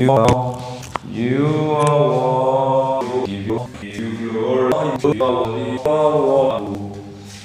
You 0.00 0.10
are, 0.12 0.56
you 1.10 1.72
are. 1.72 3.02
Give 3.26 3.46
you, 3.46 3.60
give 3.82 3.96
you 3.98 4.30
glory. 4.32 4.72
You 5.02 5.22
are. 5.24 6.24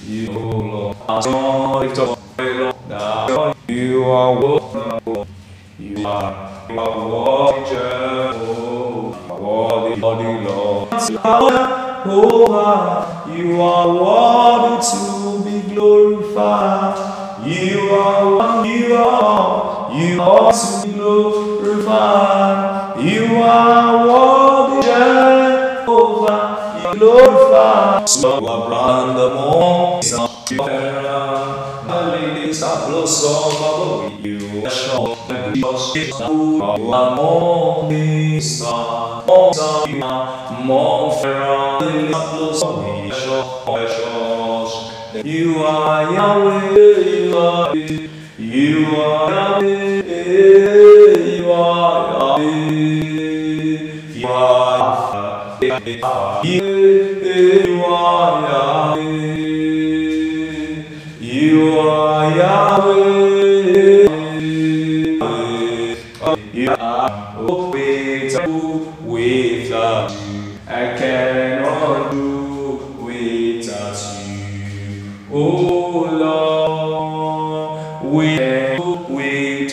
You 0.07 0.29
are. 0.31 0.93
You. 1.19 1.41
Now, 2.87 3.53
You 3.67 4.05
are. 4.05 4.65
You 5.85 6.07
are, 6.07 6.35
you 13.35 13.61
are 13.61 13.87
worthy, 14.55 14.95
you 14.95 15.41
are 15.41 15.61
glorified. 15.73 16.97
You 17.45 17.89
are 17.89 18.65
you 18.65 18.95
are, 18.95 19.74
you 19.95 20.21
are 20.21 20.51
to 20.51 20.91
glorified. 20.93 22.99
You 23.01 23.35
are 23.37 24.07
worthy, 24.07 24.81
Jehovah, 24.87 26.81
you 26.83 26.99
glorified. 26.99 28.09
So 28.09 28.45
around 28.45 29.15
the 29.15 29.29
morning, 29.35 30.01
ladies 32.11 32.61
are 32.63 32.87
blossom 32.89 33.63
of 33.63 34.25
you. 34.25 34.39
Show 34.69 35.15
the 35.27 35.51
because 35.53 35.95
you 35.95 36.61
are 36.63 37.15
more 37.15 37.87
this 37.89 38.61
more 38.61 39.51
you 39.87 40.03
are 40.03 40.63
more 40.63 41.13
fair. 41.21 41.79
Ladies 41.79 42.15
are 42.15 42.27
blossom 42.35 42.83
of 42.83 42.97
you. 45.23 45.23
You 45.23 45.63
are 45.63 46.03
Yahweh, 46.13 47.07
you 47.07 47.37
are 47.37 47.71
you 48.37 48.85
are 48.97 49.63
you 49.63 51.51
are 51.51 52.39
you 54.13 54.27
are 54.27 55.57
you 55.61 56.03
are. 56.03 56.45
You 61.19 61.79
are 61.79 62.37
Yahweh. 62.37 64.05
You 66.53 66.69
are 66.71 67.43
without, 67.71 69.01
without 69.03 70.11
you. 70.11 70.57
I 70.67 70.95
cannot 70.97 72.11
do 72.11 72.27
without 73.01 73.97
you. 74.27 75.11
Oh 75.31 76.07
Lord, 76.11 76.54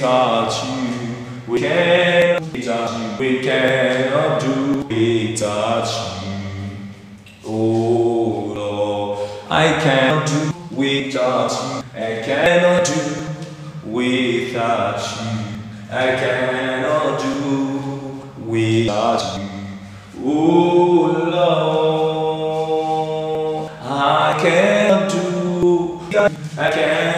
without 0.03 0.51
you. 0.67 1.15
We 1.47 1.61
can't 1.61 2.53
without 2.53 2.91
you. 2.99 3.07
We 3.21 3.41
cannot 3.41 4.41
do 4.41 4.83
without 4.89 5.87
you. 6.25 6.39
Oh 7.47 8.53
Lord, 8.57 9.31
I 9.49 9.73
cannot 9.81 10.27
do 10.27 10.53
without 10.75 11.53
you. 11.53 11.85
I 11.95 12.23
cannot 12.25 12.85
do 12.85 13.01
without 13.93 14.99
you. 14.99 15.31
I 15.89 16.17
cannot 16.17 17.21
do 17.23 17.35
without 18.45 19.23
you. 19.39 19.49
Oh 20.25 21.13
Lord, 23.55 23.71
I 23.85 24.37
cannot 24.43 25.03
do. 25.13 26.01
I 26.59 26.71
cannot 26.71 27.12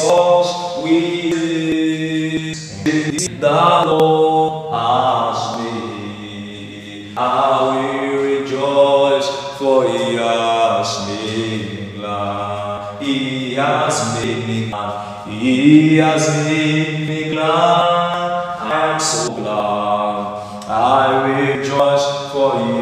courts 0.00 0.82
with 0.82 1.42
the 3.42 3.82
Lord 3.86 4.72
has 4.72 5.58
me. 5.58 7.12
I 7.16 7.74
will 7.74 8.22
rejoice 8.22 9.28
for 9.58 9.88
he 9.88 10.14
has 10.14 11.08
made 11.08 11.70
me 11.70 11.98
glad. 11.98 13.02
He 13.02 13.54
has 13.54 14.14
made 14.14 14.46
me 14.46 14.68
glad. 14.70 15.28
He 15.28 15.96
has 15.96 16.28
made 16.46 17.08
me 17.08 17.30
glad. 17.30 18.58
I 18.60 18.92
am 18.94 19.00
so 19.00 19.34
glad. 19.34 20.68
I 20.68 21.28
rejoice 21.28 22.32
for 22.32 22.64
he 22.64 22.81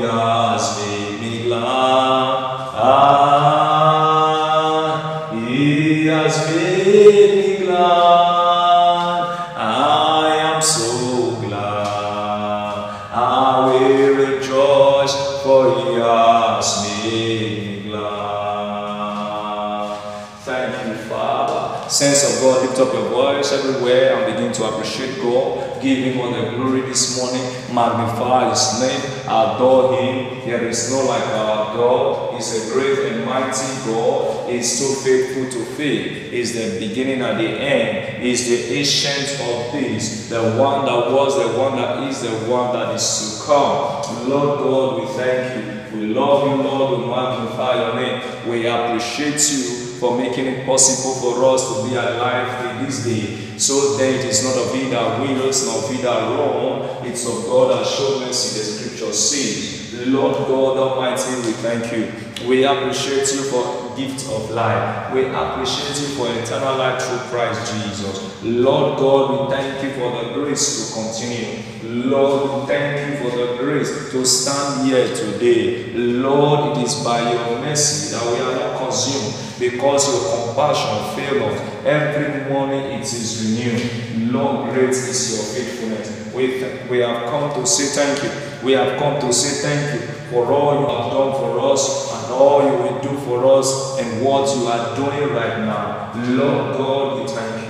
everywhere 23.53 24.17
and 24.17 24.35
begin 24.35 24.53
to 24.53 24.65
appreciate 24.65 25.21
God. 25.23 25.83
Give 25.83 25.99
Him 25.99 26.21
all 26.21 26.31
the 26.31 26.51
glory 26.51 26.83
this 26.83 27.19
morning. 27.19 27.43
Magnify 27.75 28.51
His 28.51 28.81
name. 28.81 29.01
Adore 29.27 30.01
Him. 30.01 30.41
There 30.47 30.65
is 30.67 30.91
no 30.91 31.05
like 31.07 31.27
our 31.29 31.75
God. 31.77 32.35
He's 32.35 32.71
a 32.71 32.73
great 32.73 33.13
and 33.13 33.25
mighty 33.25 33.67
God. 33.85 34.51
He's 34.51 34.79
so 34.79 34.95
faithful 35.03 35.51
to 35.51 35.65
faith. 35.73 36.33
He's 36.33 36.55
the 36.55 36.79
beginning 36.79 37.23
and 37.23 37.39
the 37.39 37.49
end. 37.49 38.23
He's 38.23 38.49
the 38.49 38.75
ancient 38.77 39.41
of 39.41 39.73
days. 39.73 40.29
The 40.29 40.57
one 40.57 40.85
that 40.87 41.13
was, 41.13 41.37
the 41.37 41.59
one 41.59 41.77
that 41.77 42.09
is, 42.09 42.23
the 42.23 42.51
one 42.51 42.73
that 42.73 42.95
is 42.95 43.39
to 43.39 43.47
come. 43.47 44.29
Lord 44.29 44.59
God, 44.61 45.01
we 45.01 45.07
thank 45.15 45.67
you. 45.67 45.99
We 46.01 46.07
love 46.15 46.47
you, 46.47 46.63
Lord. 46.63 47.01
We 47.01 47.07
magnify 47.07 47.75
your 47.75 47.95
name. 47.97 48.49
We 48.49 48.67
appreciate 48.67 49.41
you 49.51 49.80
for 50.01 50.17
making 50.17 50.47
it 50.47 50.67
possible 50.67 51.15
for 51.15 51.45
us 51.55 51.69
to 51.69 51.89
be 51.89 51.95
alive 51.95 52.81
in 52.81 52.87
this 52.87 53.05
day. 53.05 53.59
So 53.59 53.99
then 53.99 54.15
it 54.15 54.25
is 54.25 54.43
not 54.43 54.57
of 54.57 54.73
thee 54.73 54.89
that 54.89 55.21
wills, 55.21 55.67
nor 55.67 55.85
of 55.85 55.91
thee 55.91 56.01
that 56.03 56.39
wrong. 56.39 57.07
It's 57.07 57.27
of 57.27 57.45
God 57.45 57.77
that 57.77 57.87
show 57.87 58.21
mercy, 58.21 58.59
the 58.59 58.65
scripture 58.65 59.13
says. 59.13 60.07
Lord 60.07 60.35
God 60.49 60.79
Almighty, 60.79 61.35
we 61.47 61.53
thank 61.53 61.93
you. 61.93 62.49
We 62.49 62.65
appreciate 62.65 63.31
you 63.35 63.43
for 63.53 63.95
gift 63.95 64.31
of 64.31 64.51
life. 64.51 65.13
We 65.13 65.27
appreciate 65.27 66.01
you 66.01 66.17
for 66.17 66.27
eternal 66.33 66.79
life 66.79 67.03
through 67.03 67.19
Christ 67.29 67.71
Jesus. 67.73 68.43
Lord 68.43 68.99
God, 68.99 69.51
we 69.51 69.55
thank 69.55 69.85
you 69.85 69.91
for 70.01 70.11
the 70.11 70.33
grace 70.33 70.89
to 70.89 70.95
continue. 70.95 71.63
Lord, 72.09 72.67
thank 72.67 73.11
you 73.11 73.31
for 73.31 73.37
the 73.37 73.57
grace 73.59 74.11
to 74.13 74.25
stand 74.25 74.87
here 74.87 75.15
today. 75.15 75.93
Lord, 75.93 76.79
it 76.79 76.85
is 76.85 77.05
by 77.05 77.21
your 77.31 77.59
mercy 77.61 78.17
that 78.17 78.25
we 78.33 78.41
are 78.41 78.55
not 78.55 78.79
consumed 78.79 79.50
because 79.61 80.09
your 80.09 80.47
compassion 80.47 81.15
fails 81.15 81.43
us. 81.53 81.85
Every 81.85 82.51
morning 82.51 82.81
it 82.81 83.03
is 83.03 83.45
renewed. 83.45 84.33
Lord, 84.33 84.73
great 84.73 84.89
is 84.89 85.37
your 85.37 85.45
faithfulness. 85.55 86.35
We, 86.35 86.65
we 86.89 86.99
have 87.05 87.29
come 87.29 87.53
to 87.61 87.67
say 87.67 87.87
thank 87.95 88.23
you. 88.25 88.67
We 88.67 88.73
have 88.73 88.99
come 88.99 89.21
to 89.21 89.33
say 89.33 89.69
thank 89.69 90.01
you 90.01 90.09
for 90.31 90.51
all 90.51 90.81
you 90.81 90.87
have 90.87 91.13
done 91.13 91.33
for 91.35 91.73
us 91.73 92.11
and 92.25 92.33
all 92.33 92.63
you 92.63 92.73
will 92.83 93.01
do 93.01 93.17
for 93.27 93.59
us 93.59 93.99
and 94.01 94.25
what 94.25 94.49
you 94.57 94.65
are 94.67 94.97
doing 94.97 95.35
right 95.35 95.59
now. 95.59 96.13
Lord 96.17 96.77
God, 96.79 97.21
we 97.21 97.29
thank 97.29 97.67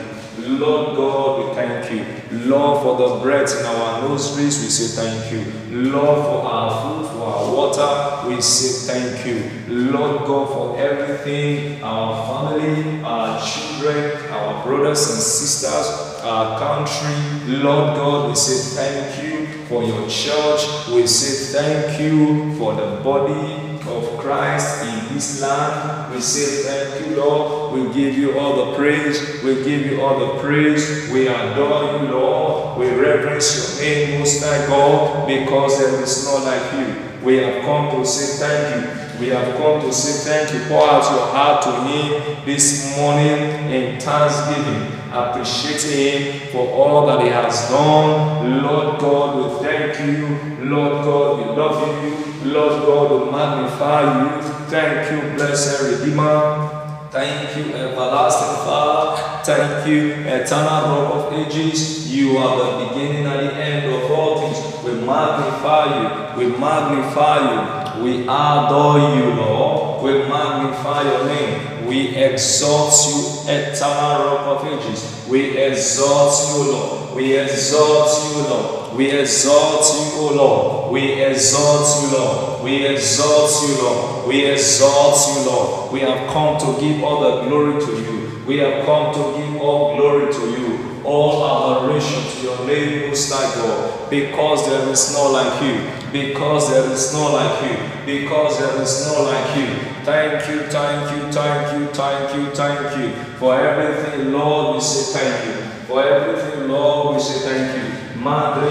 you. 0.46 0.58
Lord 0.58 0.96
God, 0.96 1.48
we 1.48 1.54
thank 1.54 1.90
you. 1.92 2.19
Lord, 2.32 2.82
for 2.82 2.96
the 2.96 3.20
breath 3.22 3.58
in 3.58 3.66
our 3.66 4.02
nostrils, 4.02 4.62
we 4.62 4.70
say 4.70 5.02
thank 5.02 5.32
you. 5.32 5.90
Lord, 5.90 6.18
for 6.18 6.42
our 6.42 6.70
food, 6.82 7.10
for 7.10 7.22
our 7.22 7.52
water, 7.52 8.28
we 8.28 8.40
say 8.40 8.92
thank 8.92 9.26
you. 9.26 9.50
Lord 9.90 10.26
God, 10.26 10.48
for 10.48 10.78
everything, 10.78 11.82
our 11.82 12.54
family, 12.54 13.02
our 13.02 13.44
children, 13.44 14.30
our 14.30 14.64
brothers 14.64 15.10
and 15.10 15.20
sisters, 15.20 16.20
our 16.22 16.58
country. 16.58 17.56
Lord 17.56 17.96
God, 17.96 18.28
we 18.28 18.36
say 18.36 18.76
thank 18.76 19.24
you 19.24 19.64
for 19.64 19.82
your 19.82 20.08
church. 20.08 20.88
We 20.88 21.06
say 21.08 21.58
thank 21.58 22.00
you 22.00 22.56
for 22.58 22.74
the 22.74 23.00
body 23.02 23.69
of 23.90 24.18
Christ 24.18 24.84
in 24.84 25.14
this 25.14 25.40
land. 25.40 26.14
We 26.14 26.20
say 26.20 26.62
thank 26.68 27.06
you, 27.06 27.16
Lord. 27.16 27.72
We 27.72 27.92
give 27.92 28.16
you 28.16 28.38
all 28.38 28.66
the 28.66 28.76
praise. 28.76 29.42
We 29.42 29.56
give 29.64 29.86
you 29.86 30.00
all 30.02 30.18
the 30.18 30.40
praise. 30.40 31.10
We 31.12 31.28
adore 31.28 32.02
you, 32.02 32.08
Lord. 32.12 32.78
We 32.78 32.90
reverence 32.90 33.80
your 33.80 33.84
name, 33.84 34.18
Most 34.20 34.42
High 34.42 34.66
God, 34.66 35.26
because 35.26 35.78
there 35.78 36.02
is 36.02 36.24
none 36.26 36.44
like 36.44 36.72
you. 36.74 37.10
We 37.24 37.36
have 37.38 37.62
come 37.64 37.90
to 37.90 38.06
say 38.06 38.38
thank 38.38 38.84
you. 38.84 39.00
We 39.20 39.28
have 39.28 39.56
come 39.58 39.82
to 39.82 39.92
say 39.92 40.24
thank 40.24 40.54
you. 40.54 40.68
Pour 40.68 40.82
out 40.88 41.04
your 41.12 41.26
heart 41.26 41.62
to 41.64 41.72
Him 41.82 42.44
this 42.46 42.96
morning 42.96 43.70
in 43.70 44.00
thanksgiving, 44.00 44.98
appreciating 45.12 46.22
Him 46.22 46.48
for 46.52 46.66
all 46.72 47.06
that 47.06 47.22
He 47.22 47.28
has 47.28 47.68
done. 47.68 48.62
Lord 48.62 48.98
God, 48.98 49.36
we 49.36 49.66
thank 49.66 50.00
you. 50.00 50.64
Lord 50.64 51.04
God, 51.04 51.38
we 51.38 51.44
love 51.44 52.04
you. 52.04 52.29
Lord 52.44 52.82
God, 52.86 53.32
magnify 53.32 54.00
you. 54.22 54.42
Thank 54.70 55.10
you, 55.10 55.36
blessed 55.36 55.82
Redeemer. 55.82 56.80
Thank 57.10 57.56
you, 57.56 57.74
everlasting 57.74 58.64
Father. 58.64 59.42
Thank 59.44 59.86
you, 59.86 60.12
eternal 60.26 61.02
rock 61.02 61.26
of 61.26 61.32
ages. 61.34 62.14
You 62.14 62.38
are 62.38 62.56
the 62.56 62.88
beginning 62.88 63.26
and 63.26 63.48
the 63.48 63.54
end 63.54 63.92
of 63.92 64.10
all 64.10 64.40
things. 64.40 64.84
We 64.84 64.92
magnify 65.04 65.84
you. 66.00 66.38
We 66.38 66.56
magnify 66.56 67.98
you. 67.98 68.04
We 68.04 68.22
adore 68.22 68.98
you, 69.16 69.34
Lord. 69.34 70.02
We 70.02 70.12
magnify 70.28 71.02
your 71.02 71.26
name. 71.26 71.69
We 71.90 72.14
exalt 72.14 72.94
you, 73.08 73.50
eternal 73.50 74.24
rock 74.24 74.62
of 74.62 74.66
ages. 74.68 75.26
We 75.28 75.58
exalt 75.58 76.54
you, 76.54 76.70
Lord. 76.70 77.16
We 77.16 77.36
exalt 77.36 78.32
you, 78.32 78.42
Lord. 78.44 78.94
We 78.96 79.10
exalt 79.10 79.82
you, 79.96 80.20
O 80.20 80.32
Lord. 80.32 80.92
We 80.92 81.20
exalt 81.20 82.00
you, 82.00 82.16
Lord. 82.16 82.62
We 82.62 82.86
exalt 82.86 83.68
you, 83.68 83.82
Lord. 83.82 84.28
We 84.28 84.46
exalt 84.46 85.36
you, 85.36 85.50
Lord. 85.50 85.92
We 85.92 86.00
have 86.02 86.30
come 86.32 86.60
to 86.60 86.80
give 86.80 87.02
all 87.02 87.22
the 87.22 87.48
glory 87.48 87.84
to 87.84 87.92
you. 88.00 88.40
We 88.46 88.58
have 88.58 88.86
come 88.86 89.12
to 89.12 89.36
give 89.36 89.60
all 89.60 89.96
glory 89.96 90.32
to 90.32 90.60
you. 90.60 90.79
All 91.04 91.44
adoration 91.44 92.22
to 92.30 92.42
your 92.42 92.66
name, 92.66 93.08
Most 93.08 93.32
High 93.32 93.54
God. 93.54 94.10
Because 94.10 94.68
there 94.68 94.88
is 94.88 95.14
no 95.14 95.32
like 95.32 95.62
you. 95.62 95.90
Because 96.12 96.70
there 96.70 96.90
is 96.92 97.12
no 97.14 97.32
like 97.32 97.62
you. 97.64 97.76
Because 98.04 98.58
there 98.58 98.82
is 98.82 99.06
no 99.06 99.22
like 99.24 99.56
you. 99.56 99.68
Thank 100.04 100.48
you, 100.48 100.66
thank 100.68 101.10
you, 101.16 101.32
thank 101.32 101.72
you, 101.78 101.86
thank 101.88 102.34
you, 102.34 102.46
thank 102.54 102.96
you. 102.98 103.12
For 103.38 103.54
everything, 103.54 104.32
Lord, 104.32 104.74
we 104.76 104.80
say 104.80 105.18
thank 105.18 105.46
you. 105.46 105.62
For 105.86 106.02
everything, 106.02 106.68
Lord, 106.68 107.16
we 107.16 107.22
say 107.22 107.38
thank 107.48 107.76
you. 107.76 108.00
Madre 108.20 108.68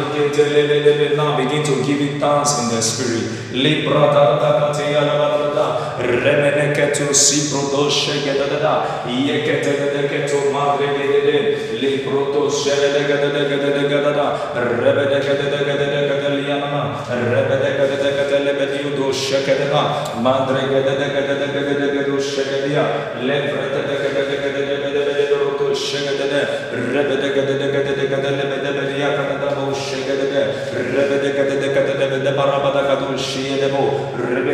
Now 1.15 1.35
begin 1.35 1.63
to 1.63 1.83
give 1.83 1.99
it 2.01 2.19
thanks 2.19 2.59
in 2.59 2.69
the 2.69 2.81
spirit. 2.81 3.23
Remeneketu 5.99 7.13
sibrodo 7.13 7.89
shegedada. 7.89 8.73
Yeketeketu 9.07 9.98
de 11.27 11.38
le 11.81 11.92
proto 12.06 12.50
shele 12.50 13.07
gada 13.07 13.30
de 13.36 13.44
gada 13.50 13.69
de 13.77 13.83
gada 13.88 14.12
da 14.12 14.27
rebe 14.83 15.06
de 15.12 15.19
gada 15.27 15.48
de 15.54 15.60
gada 15.68 15.86
de 15.94 16.01
gada 16.10 16.30
liyama 16.36 16.81
rebe 17.07 17.56
de 17.63 17.69
gada 17.77 17.98
de 18.04 18.10
gada 18.18 18.39
le 18.45 18.54
bediu 18.60 18.89
do 18.98 19.12
shekede 19.12 19.68
ma 19.74 19.83
mandre 20.25 20.62
gada 20.74 20.94
de 21.01 21.07
gada 21.16 21.36
de 21.42 21.48
gada 21.56 21.74
de 21.81 21.88
gada 21.95 22.19
shekedia 22.21 22.83
le 23.27 23.38
vrete 23.51 23.81
de 23.89 23.95
gada 24.04 24.21
de 24.30 24.36
gada 24.44 24.62
de 24.69 24.75
gada 24.83 25.01
de 25.07 25.13
gada 25.19 25.36
roto 25.44 25.74
shekede 25.74 26.25
de 26.33 26.42
rebe 26.94 27.16
de 27.21 27.30
gada 27.36 27.54
de 27.62 27.68
gada 27.74 27.94
de 28.00 28.06
gada 28.12 28.30
le 28.38 28.44
bede 28.51 28.71
bediya 28.80 29.10
kada 29.18 29.36
da 29.44 29.50
bo 29.56 29.74
shekede 29.74 30.25
de 30.33 30.42
rebe 30.95 31.18
de 31.24 31.30
gada 31.38 31.56
de 31.63 31.68
gada 31.75 31.94
de 32.00 32.07
gada 32.13 32.31
barabada 32.38 32.81
kadu 32.89 33.18
shiye 33.18 33.56
de 33.63 33.68
bo 33.74 33.83
rebe 34.18 34.54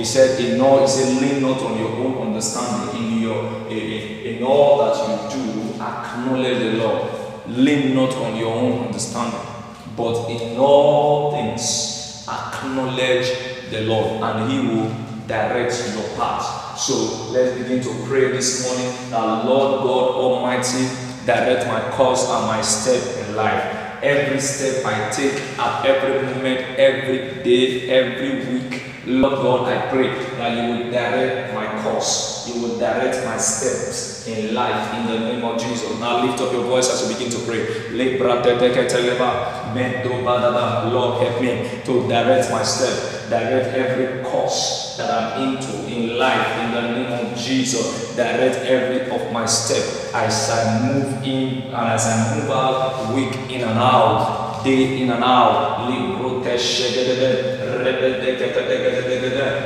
He 0.00 0.06
said, 0.06 0.40
In 0.40 0.58
all, 0.62 0.80
he 0.80 0.86
said, 0.86 1.20
lean 1.20 1.42
not 1.42 1.60
on 1.60 1.78
your 1.78 1.90
own 1.90 2.28
understanding. 2.28 3.04
In 3.04 3.20
your 3.20 3.68
in, 3.68 4.36
in 4.36 4.42
all 4.42 4.78
that 4.78 4.96
you 4.96 5.42
do, 5.44 5.74
acknowledge 5.74 6.58
the 6.58 6.72
Lord. 6.78 7.12
Lean 7.48 7.94
not 7.94 8.14
on 8.14 8.34
your 8.34 8.54
own 8.54 8.86
understanding, 8.86 9.38
but 9.94 10.26
in 10.30 10.56
all 10.56 11.32
things 11.32 12.26
acknowledge 12.26 13.28
the 13.68 13.82
Lord, 13.82 14.22
and 14.22 14.50
He 14.50 14.58
will 14.66 14.88
direct 15.26 15.76
your 15.94 16.08
path. 16.16 16.78
So 16.78 17.28
let's 17.32 17.58
begin 17.58 17.82
to 17.82 18.04
pray 18.06 18.32
this 18.32 18.64
morning 18.64 19.10
that 19.10 19.44
Lord 19.44 19.82
God 19.82 20.14
Almighty 20.14 20.88
direct 21.26 21.66
my 21.66 21.90
course 21.90 22.26
and 22.26 22.46
my 22.46 22.62
step 22.62 23.28
in 23.28 23.36
life. 23.36 24.02
Every 24.02 24.40
step 24.40 24.82
I 24.86 25.10
take 25.10 25.38
at 25.58 25.84
every 25.84 26.22
moment, 26.22 26.78
every 26.78 27.44
day, 27.44 27.90
every 27.90 28.46
week, 28.46 28.89
Lord 29.06 29.32
God, 29.32 29.72
I 29.72 29.88
pray 29.88 30.08
that 30.36 30.52
you 30.56 30.84
will 30.84 30.90
direct 30.90 31.54
my 31.54 31.82
course, 31.82 32.44
you 32.46 32.60
will 32.60 32.78
direct 32.78 33.24
my 33.24 33.38
steps 33.38 34.26
in 34.28 34.54
life 34.54 34.94
in 34.94 35.06
the 35.06 35.18
name 35.20 35.42
of 35.42 35.58
Jesus. 35.58 35.98
Now 35.98 36.22
lift 36.22 36.38
up 36.42 36.52
your 36.52 36.64
voice 36.64 36.90
as 36.92 37.08
you 37.08 37.16
begin 37.16 37.32
to 37.32 37.38
pray. 37.46 37.66
Lord, 40.92 41.22
help 41.22 41.40
me 41.40 41.80
to 41.84 42.08
direct 42.08 42.50
my 42.50 42.62
step, 42.62 43.30
direct 43.30 43.74
every 43.74 44.22
course 44.22 44.96
that 44.98 45.08
I'm 45.10 45.54
into 45.54 45.86
in 45.88 46.18
life 46.18 46.58
in 46.60 46.72
the 46.72 46.82
name 46.92 47.26
of 47.26 47.38
Jesus. 47.38 48.14
Direct 48.14 48.56
every 48.66 49.10
of 49.10 49.32
my 49.32 49.46
step 49.46 50.14
as 50.14 50.50
I 50.50 50.92
move 50.92 51.24
in 51.24 51.72
and 51.72 51.88
as 51.88 52.06
I 52.06 52.36
move 52.36 52.50
out, 52.50 53.14
week 53.14 53.34
in 53.50 53.62
and 53.62 53.78
out, 53.78 54.62
day 54.62 55.00
in 55.00 55.10
and 55.10 55.24
out. 55.24 55.70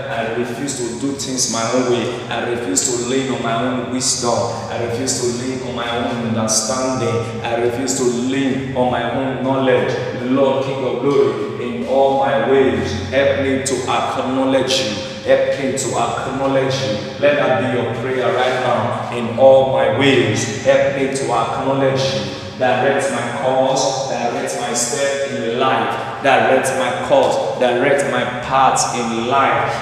I 0.06 0.35
refuse 0.38 0.76
to 0.78 1.00
do 1.00 1.12
things 1.14 1.52
my 1.52 1.62
own 1.73 1.90
way. 1.90 2.06
I 2.28 2.49
refuse 2.50 2.83
to 2.90 3.09
lean 3.09 3.33
on 3.33 3.42
my 3.42 3.54
own 3.62 3.92
wisdom. 3.92 4.38
I 4.71 4.85
refuse 4.85 5.21
to 5.21 5.26
lean 5.44 5.62
on 5.68 5.75
my 5.75 5.88
own 5.97 6.28
understanding. 6.28 7.42
I 7.42 7.56
refuse 7.56 7.97
to 7.99 8.04
lean 8.04 8.76
on 8.76 8.90
my 8.92 9.11
own 9.11 9.42
knowledge. 9.42 9.92
Lord, 10.23 10.64
King 10.64 10.85
of 10.85 11.02
glory, 11.02 11.64
in 11.64 11.87
all 11.88 12.21
my 12.21 12.49
ways, 12.50 12.92
help 13.11 13.42
me 13.42 13.64
to 13.64 13.75
acknowledge 13.90 14.80
you. 14.80 14.94
Help 15.25 15.59
me 15.59 15.76
to 15.76 15.88
acknowledge 15.99 16.75
you. 16.75 16.99
Let 17.18 17.37
that 17.37 17.61
be 17.61 17.66
your 17.80 17.94
prayer 18.00 18.33
right 18.35 18.61
now. 18.62 19.11
In 19.16 19.38
all 19.38 19.73
my 19.73 19.99
ways, 19.99 20.64
help 20.64 20.97
me 20.97 21.14
to 21.16 21.25
acknowledge 21.33 22.00
you. 22.14 22.44
Direct 22.59 23.11
my 23.11 23.42
course, 23.42 24.09
direct 24.09 24.61
my 24.61 24.73
step 24.75 25.30
in 25.33 25.59
life, 25.59 26.13
direct 26.24 26.68
my 26.78 27.06
course, 27.06 27.36
direct 27.60 28.10
my 28.10 28.24
path 28.48 28.96
in 28.96 29.28
life 29.28 29.74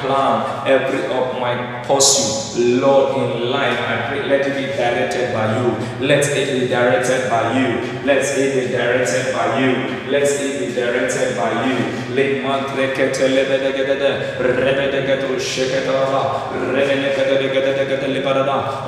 plan, 0.00 0.66
every 0.66 1.04
of 1.06 1.38
my 1.40 1.82
pursuit, 1.84 2.80
Lord, 2.80 3.16
in 3.16 3.50
life, 3.50 3.78
I 3.78 4.08
pray, 4.08 4.22
let 4.28 4.46
it 4.46 4.54
be 4.56 4.66
directed 4.76 5.32
by 5.32 5.46
you. 5.58 5.68
Let 6.06 6.26
it 6.26 6.60
be 6.60 6.68
directed 6.68 7.30
by 7.30 7.58
you. 7.58 7.68
Let 8.04 8.24
it 8.24 8.54
be 8.54 8.72
directed 8.72 9.32
by 9.32 9.60
you. 9.60 9.72
Let 10.10 10.24
it 10.24 10.58
be 10.60 10.74
directed 10.74 11.36
by 11.36 11.50
you. 11.66 11.76
Let 12.14 12.30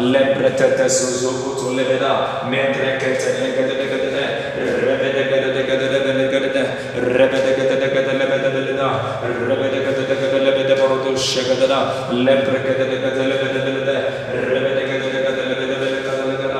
Lebretete 0.00 0.88
suzukutu 0.88 1.77
lebeda, 1.77 2.42
mendrekete 2.51 3.31
legede 3.42 3.71
ಗದಗದ 11.62 11.75
ಲೆಪ್ರ 12.27 12.55
Gadag 12.64 12.92
ಗದಲ 13.05 13.33
ಗದಲ 13.42 13.61
ಗದಲ 13.66 13.90
ರಬೆದ 14.46 14.81
ಗದಲ 14.90 15.16
ಗದಲ 15.27 15.51
ಗದಲ 15.62 15.85
ಗದಲ 15.98 16.33
ಗದಲ 16.33 16.55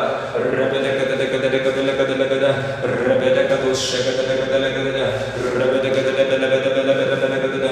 ರಬೆದ 0.53 0.87
ಗದಲ 0.99 1.23
ಗದಲ 1.33 1.57
ಗದಲ 1.59 1.91
ಗದಲ 2.01 2.23
ಗದ 2.33 2.47
ರಬೆದ 3.03 3.39
ಕದುಷ 3.51 3.89
ಗದಲ 4.07 4.31
ಗದಲ 4.41 4.65
ಗದಲ 4.77 4.99
ರಬೆದ 5.59 5.87
ಗದಲ 5.97 6.19
ಗದಲ 6.23 6.45
ಗದಲ 6.55 6.91
ಗದಲ 7.03 7.35
ಗದಲ 7.45 7.67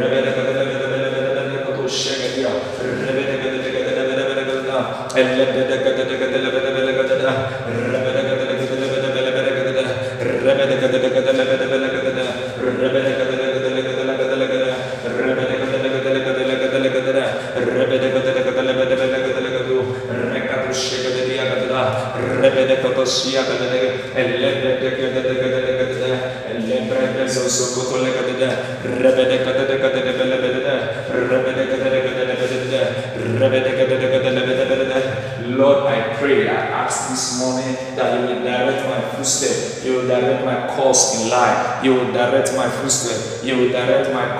ರಬೆದ 0.00 0.26
ಗದಲ 0.38 0.60
ಗದಲ 0.72 1.04
ಗದಲ 1.04 1.28
ಗದಲ 1.28 1.58
ಕದುಷ 1.68 2.02
ಗದಿಯ 2.20 2.46
ರಬೆದ 3.00 3.32
ಗದಲ 3.42 3.64
ಗದಲ 3.78 4.20
ಗದಲ 4.20 4.40
ಗದಲ 4.50 4.72
ಎಲ್ಲ 5.22 5.40
Gadag 5.50 5.86
ಗದಲ 5.90 6.12
ಗದಲ 6.24 6.46
ಗದಲ 6.56 6.90
ಗದಲ 6.98 7.28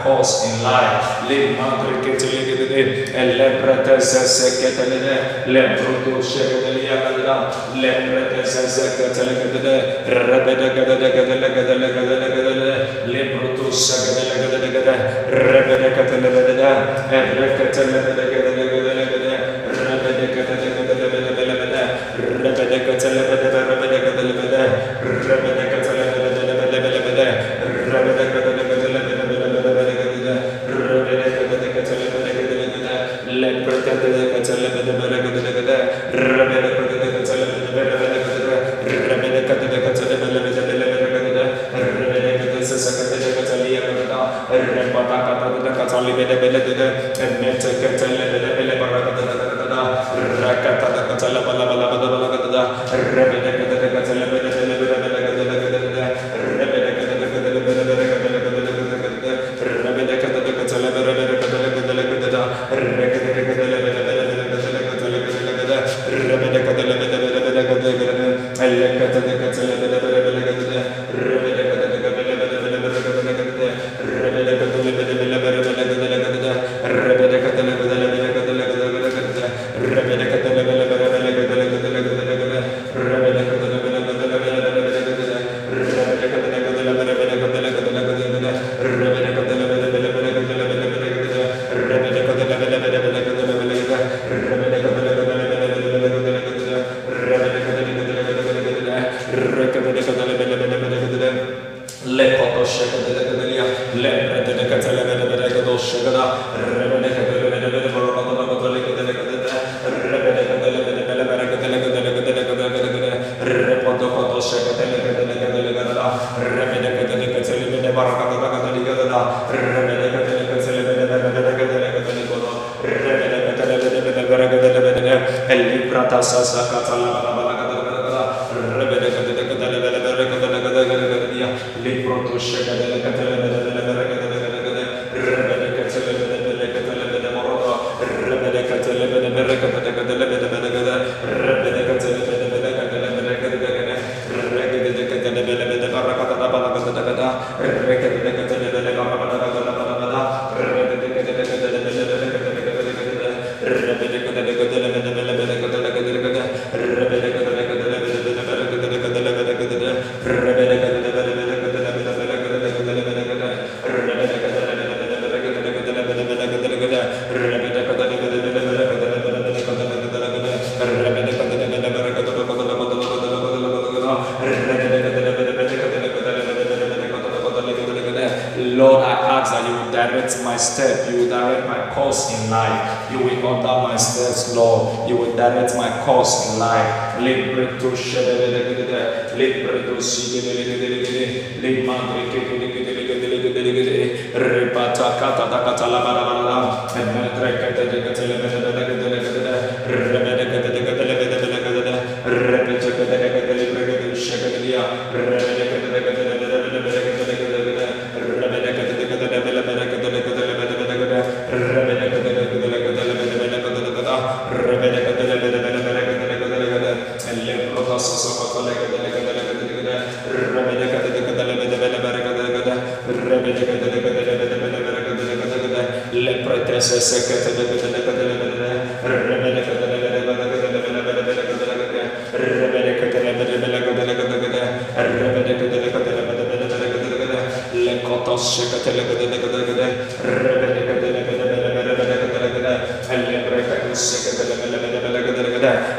cause 0.02 0.46
in 0.48 0.62
life. 0.62 1.26
Le 1.28 1.56
mandre 1.58 2.00
che 2.00 2.16
te 2.16 2.26
le 2.26 2.44
chiede, 2.44 3.12
e 3.12 3.34
le 3.34 3.50
pretese 3.62 4.26
se 4.26 4.60
che 4.60 4.76
te 4.76 4.88
le 4.88 4.98
de, 5.00 5.18
le 5.44 5.62
produce 5.82 6.48
che 6.48 6.62
te 6.62 6.70
le 6.70 6.80
chiede, 6.80 7.22
le 7.74 7.92
pretese 8.10 8.68
se 8.68 8.96
che 8.96 9.10
te 9.10 9.24
le 9.24 9.50
chiede, 9.50 10.02
rebede 10.04 10.72
che 10.72 10.84
te 10.84 10.96
le 10.96 11.12
chiede, 11.12 11.34
le 11.38 11.52
chiede, 11.52 11.74
le 11.74 11.92
chiede, 11.92 12.18
le 12.18 12.32
chiede, 12.32 13.02
le 13.04 13.24
produce 13.36 13.94
che 14.04 14.14
te 14.14 14.22
le 14.28 14.34
rebede 15.28 15.94
che 15.94 16.04
te 16.04 16.18
le 16.18 16.44
e 17.10 17.34
re 17.34 17.56
che 17.56 17.68
te 17.70 17.84
le 17.84 18.24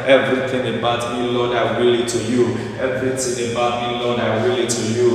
Everything 0.08 0.78
about 0.78 1.18
me, 1.18 1.28
Lord, 1.30 1.56
I 1.56 1.80
will 1.80 1.94
it 2.00 2.08
to 2.10 2.18
you. 2.24 2.56
Everything 2.80 3.52
about 3.52 3.82
me, 3.92 4.00
Lord, 4.04 4.20
I 4.20 4.46
will 4.46 4.58
it 4.58 4.70
to 4.70 4.82
you. 4.94 5.15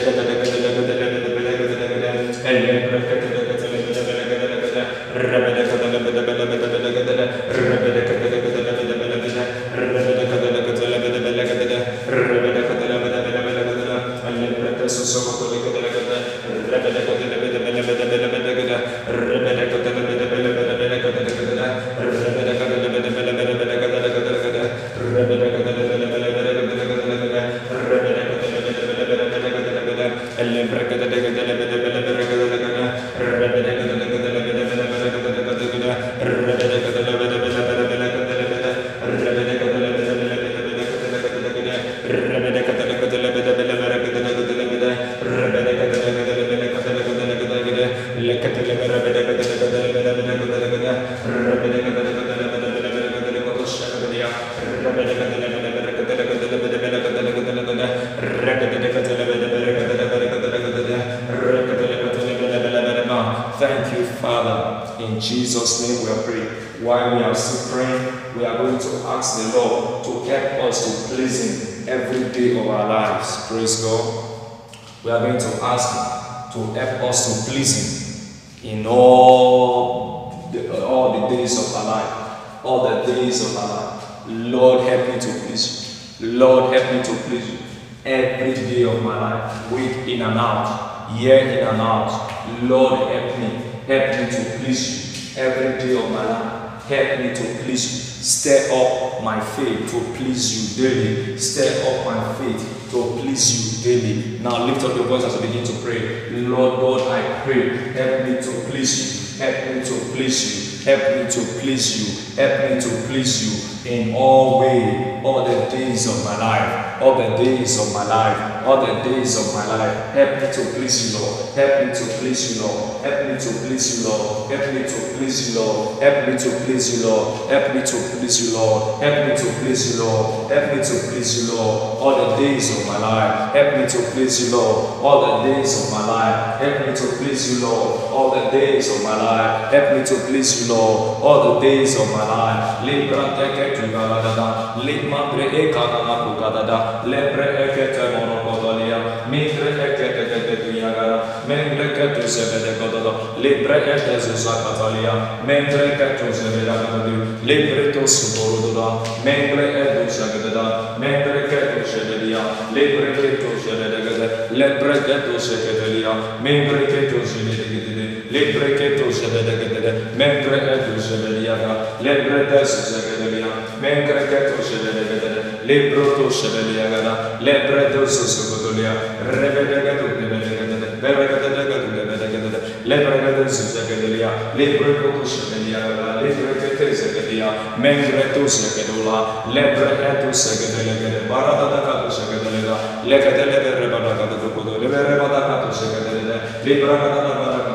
in 90.07 90.21
and 90.21 90.37
out, 90.37 91.11
year 91.17 91.37
in 91.37 91.67
and 91.67 91.81
out. 91.81 92.29
Lord, 92.63 93.11
help 93.11 93.37
me. 93.39 93.47
Help 93.87 94.19
me 94.19 94.31
to 94.31 94.59
please 94.59 95.35
you. 95.35 95.41
Every 95.41 95.77
day 95.79 96.03
of 96.03 96.11
my 96.11 96.25
life, 96.25 96.83
help 96.85 97.19
me 97.19 97.33
to 97.33 97.63
please 97.63 97.93
you. 97.93 98.11
Stir 98.21 98.69
up 98.71 99.23
my 99.23 99.39
faith 99.41 99.89
to 99.91 99.99
please 100.13 100.77
you 100.77 100.83
daily. 100.83 101.37
Stir 101.39 101.71
up 101.89 102.05
my 102.05 102.33
faith 102.35 102.89
to 102.91 103.17
please 103.19 103.85
you 103.85 103.99
daily. 103.99 104.39
Now 104.39 104.65
lift 104.65 104.83
up 104.83 104.95
your 104.95 105.05
voice 105.05 105.23
as 105.23 105.41
we 105.41 105.47
begin 105.47 105.63
to 105.63 105.73
pray. 105.81 106.29
Lord 106.29 106.79
God, 106.79 107.11
I 107.11 107.41
pray, 107.43 107.93
help 107.93 108.25
me 108.27 108.35
to 108.35 108.69
please 108.69 109.39
you. 109.39 109.45
Help 109.45 109.75
me 109.75 109.83
to 109.83 109.93
please 110.13 110.85
you. 110.85 110.85
Help 110.85 111.25
me 111.25 111.31
to 111.31 111.59
please 111.59 111.87
you. 111.97 112.30
Help 112.35 112.71
me 112.71 112.81
to 112.81 112.89
please 113.07 113.43
you 113.43 113.71
in 113.83 114.15
all 114.15 114.59
way, 114.59 115.21
all 115.23 115.43
the 115.43 115.69
days 115.69 116.07
of 116.07 116.23
my 116.23 116.37
life, 116.37 117.01
all 117.01 117.15
the 117.15 117.35
days 117.35 117.79
of 117.81 117.93
my 117.93 118.05
life, 118.05 118.65
all 118.65 118.85
the 118.85 119.03
days 119.03 119.37
of 119.37 119.53
my 119.55 119.65
life. 119.65 120.13
Help 120.13 120.35
me 120.35 120.47
to 120.53 120.71
please 120.77 121.13
you, 121.13 121.19
Lord. 121.19 121.55
Help 121.55 121.87
me 121.87 121.93
to 121.93 122.05
please 122.19 122.55
you, 122.55 122.61
Lord. 122.61 123.01
Help 123.03 123.27
me 123.27 123.39
to 123.39 123.49
please 123.65 124.05
you, 124.05 124.09
Lord. 124.09 124.51
Help 124.51 124.73
me 124.73 124.83
to 124.83 124.99
please 125.17 125.49
you, 125.49 125.59
Lord. 125.59 126.01
Help 126.01 126.27
me 126.27 126.37
to 126.37 126.49
please 126.61 127.01
you, 127.01 127.09
Lord. 127.09 127.49
Help 127.49 127.75
me 127.75 127.81
to 127.81 127.97
please 128.13 128.37
you, 128.45 128.57
Lord. 128.57 129.01
Help 129.01 129.27
me 129.27 129.35
to 129.35 129.45
please 129.59 129.97
you, 129.97 130.05
Lord. 130.05 130.51
Help 130.51 130.75
me 130.77 130.83
to 130.83 130.95
please 131.09 131.49
you, 131.49 131.57
Lord. 131.57 131.97
All 131.97 132.15
the 132.21 132.37
days 132.37 132.77
of 132.77 132.87
my 132.87 132.97
life. 132.97 133.53
Help 133.55 133.77
me 133.77 133.87
to 133.89 133.97
please 134.11 134.45
you, 134.45 134.57
Lord. 134.57 134.77
All 135.01 135.17
the 135.25 135.51
days 135.51 135.73
of 135.83 135.91
my 135.91 136.05
life. 136.05 136.61
Help 136.61 136.87
me 136.87 136.95
to 136.95 137.07
please 137.17 137.49
you, 137.49 137.65
Lord. 137.65 137.99
All 138.13 138.29
the 138.29 138.51
days 138.51 138.95
of 138.95 139.03
my 139.03 139.15
life. 139.17 139.71
Help 139.73 139.97
me 139.97 140.05
to 140.05 140.15
please 140.27 140.69
you, 140.69 140.75
Lord. 140.75 141.23
All 141.23 141.55
the 141.55 141.59
days 141.59 141.99
of 141.99 142.05
my 142.11 142.23
life. 142.23 142.30
salar 142.31 142.85
libra 142.87 143.23
teke 143.37 143.65
tugaladada 143.77 144.47
likma 144.87 145.21
pre 145.31 145.45
ekanama 145.61 146.15
kugadada. 146.25 146.79
Lepre 147.11 147.47
ekete 147.65 148.03
monokodalia 148.13 148.99
mitre 149.31 149.71
ekete 149.87 150.23
tete 150.31 150.55
tuyagara 150.63 151.17
memre 151.49 151.87
ketu 151.97 152.23
sebede 152.35 152.71
kodada 152.79 153.13
libre 153.43 153.77
ete 153.95 154.15
zuzakatalia 154.25 155.15
memre 155.49 155.87
ketu 155.99 156.31
sebede 156.39 156.75
kodadu 156.81 157.15
libre 157.49 157.85
tosu 157.93 158.27
borududa 158.35 158.87
memre 159.27 159.65
edu 159.83 160.05
sebededa 160.17 160.65
memre 161.03 161.41
ketu 161.51 161.81
sebedia 161.93 162.43
libre 162.77 163.09
ketu 163.19 163.51
sebede 163.65 163.99
kede 164.07 164.27
lepre 164.61 164.95
ketu 165.07 165.35
sebedelia 165.47 166.13
memre 166.47 166.85
ketu 166.93 167.25
sebede 167.33 167.65
kede 167.73 168.00
Lebreketu 168.31 169.11
sebedegedede, 169.11 170.15
mentre 170.15 170.57
edu 170.71 170.95
sebediaga, 170.95 171.99
lebredes 171.99 172.71
sebedia, 172.87 173.51
mentre 173.83 174.23
ketu 174.31 174.63
sebedegedede, 174.63 175.41
lebrotu 175.67 176.31
sebediagada, 176.31 177.43
lebredus 177.43 178.15
sebedulia, 178.31 178.93
rebedegedu 179.27 180.15
nebedegedede, 180.15 180.87
beregedegedu 181.03 181.87
nebedegedede, 181.91 182.59
lebregedes 182.87 183.57
sebedia, 183.75 184.31
lebredu 184.55 185.25
sebediagada, 185.27 186.23
lebrekete 186.23 186.87
sebedia, 186.95 187.75
mentre 187.77 188.31
tu 188.31 188.47
sebedula, 188.47 189.43
lebreketu 189.51 190.31
sebedelegede, 190.31 191.27
baradadagadu 191.27 192.07
sebedelega, 192.07 192.75
legedelegede 193.03 193.71
rebadagadu 193.75 194.55
kudu, 194.55 194.79
leberebadagadu 194.79 195.69
sebedelede, 195.75 196.37
librakadagadu 196.63 197.70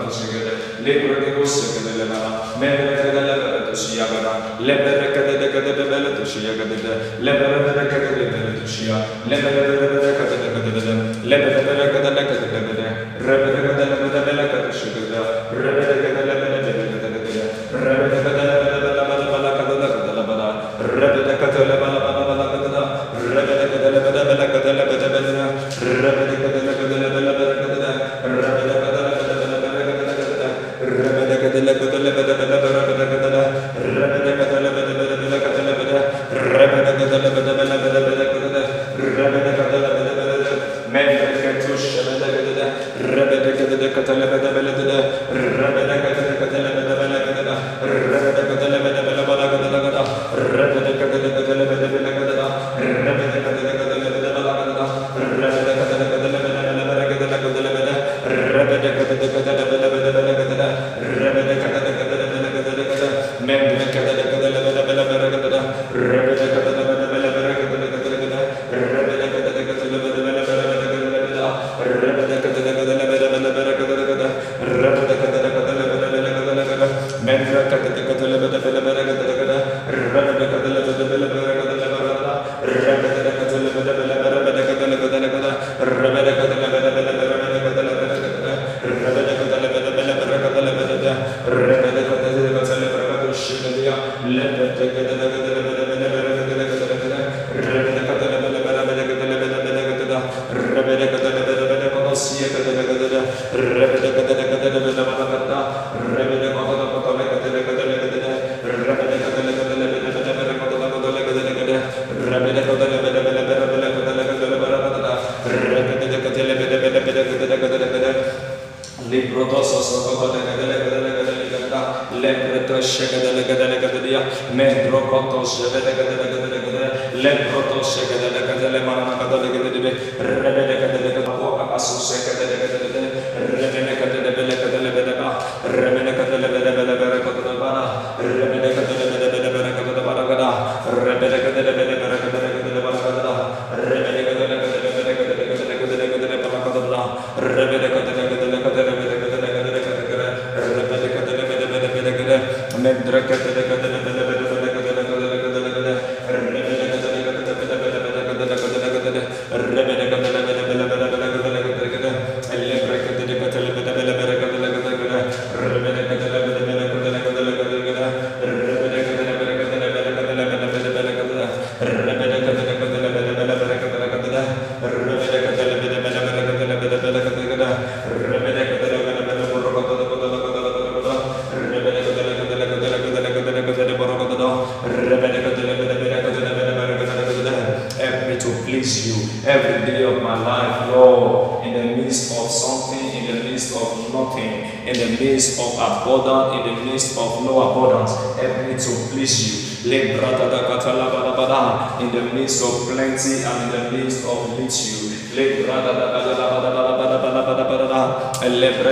le 0.87 1.05
corde 1.05 1.33
rosse 1.33 1.72
che 1.72 1.81
nelle 1.90 2.05
mani, 2.05 2.35
mentre 2.59 3.11
della 3.11 3.35
vera 3.35 3.62
tu 3.68 3.75
sia 3.75 4.07
vera, 4.07 4.55
le 4.59 4.75
vera 4.77 5.11
cadete 5.11 5.51
cadete 5.51 5.83
belle 5.83 6.14
tu 6.14 6.25
sia 6.25 6.55
cadete, 6.57 7.16
le 7.18 7.33
vera 7.33 7.57
vera 7.59 7.87
cadete 7.87 8.25
belle 8.31 8.61
tu 8.61 8.66
sia, 8.66 8.94
le 9.25 9.37
vera 9.37 9.66
vera 9.66 10.12
cadete 10.14 10.53
cadete, 10.53 11.18
le 11.22 11.37
vera 11.38 11.61
vera 11.61 11.88
cadete 11.90 12.25
cadete 12.25 12.59
belle, 12.61 12.87
re 13.18 13.37
vera 13.37 13.61
cadete 13.66 13.96
belle 13.99 14.20
belle 14.22 14.49
cadete 14.49 14.72
sia 14.72 14.90
cadete, 14.92 15.18
re 15.51 15.70
vera 15.75 15.87
cadete 15.90 16.12
belle 16.14 16.35
belle 16.38 16.59
cadete 16.62 17.01
cadete, 17.01 17.51
re 17.72 17.83
vera 17.83 18.22
cadete 18.22 18.46
belle 18.46 18.87
belle 18.87 19.16
belle 19.16 19.27
belle 19.27 19.51
cadete 19.57 19.90
cadete 19.90 20.22
belle, 20.22 20.55
re 20.79 21.07
vera 21.11 21.37
cadete 21.37 21.57
belle 21.57 21.75
belle 21.75 22.14
belle 22.14 22.62
cadete, 22.62 22.85
re 23.27 23.42
vera 23.42 23.55
cadete 23.59 23.79
belle 23.83 24.01
belle 24.07 24.22
belle 24.22 24.46
cadete 24.46 25.09
belle, 25.09 25.44
re 25.79 26.11
vera 26.14 26.26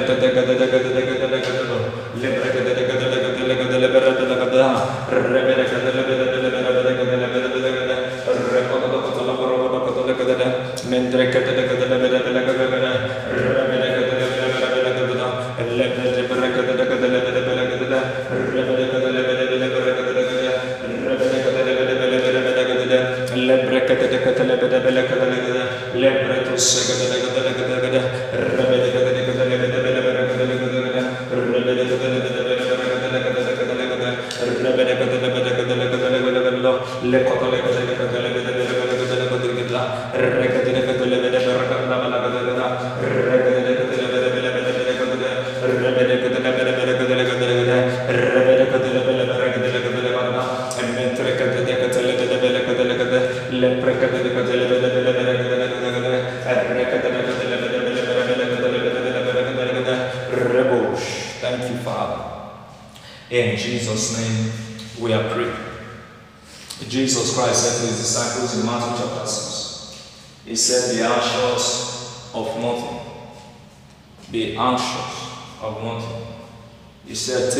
да 0.06 0.14
да 0.20 0.44
да 0.44 0.54
да 0.56 0.66
да 0.68 0.84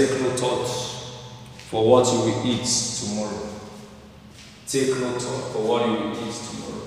Take 0.05 0.21
no 0.21 0.37
thought 0.37 0.67
for 1.71 1.88
what 1.88 2.12
you 2.12 2.19
will 2.19 2.47
eat 2.47 2.67
tomorrow. 2.67 3.49
Take 4.69 4.88
no 5.01 5.19
thought 5.19 5.53
for 5.53 5.67
what 5.67 5.87
you 5.87 5.93
will 5.93 6.29
eat 6.29 6.35
tomorrow. 6.35 6.83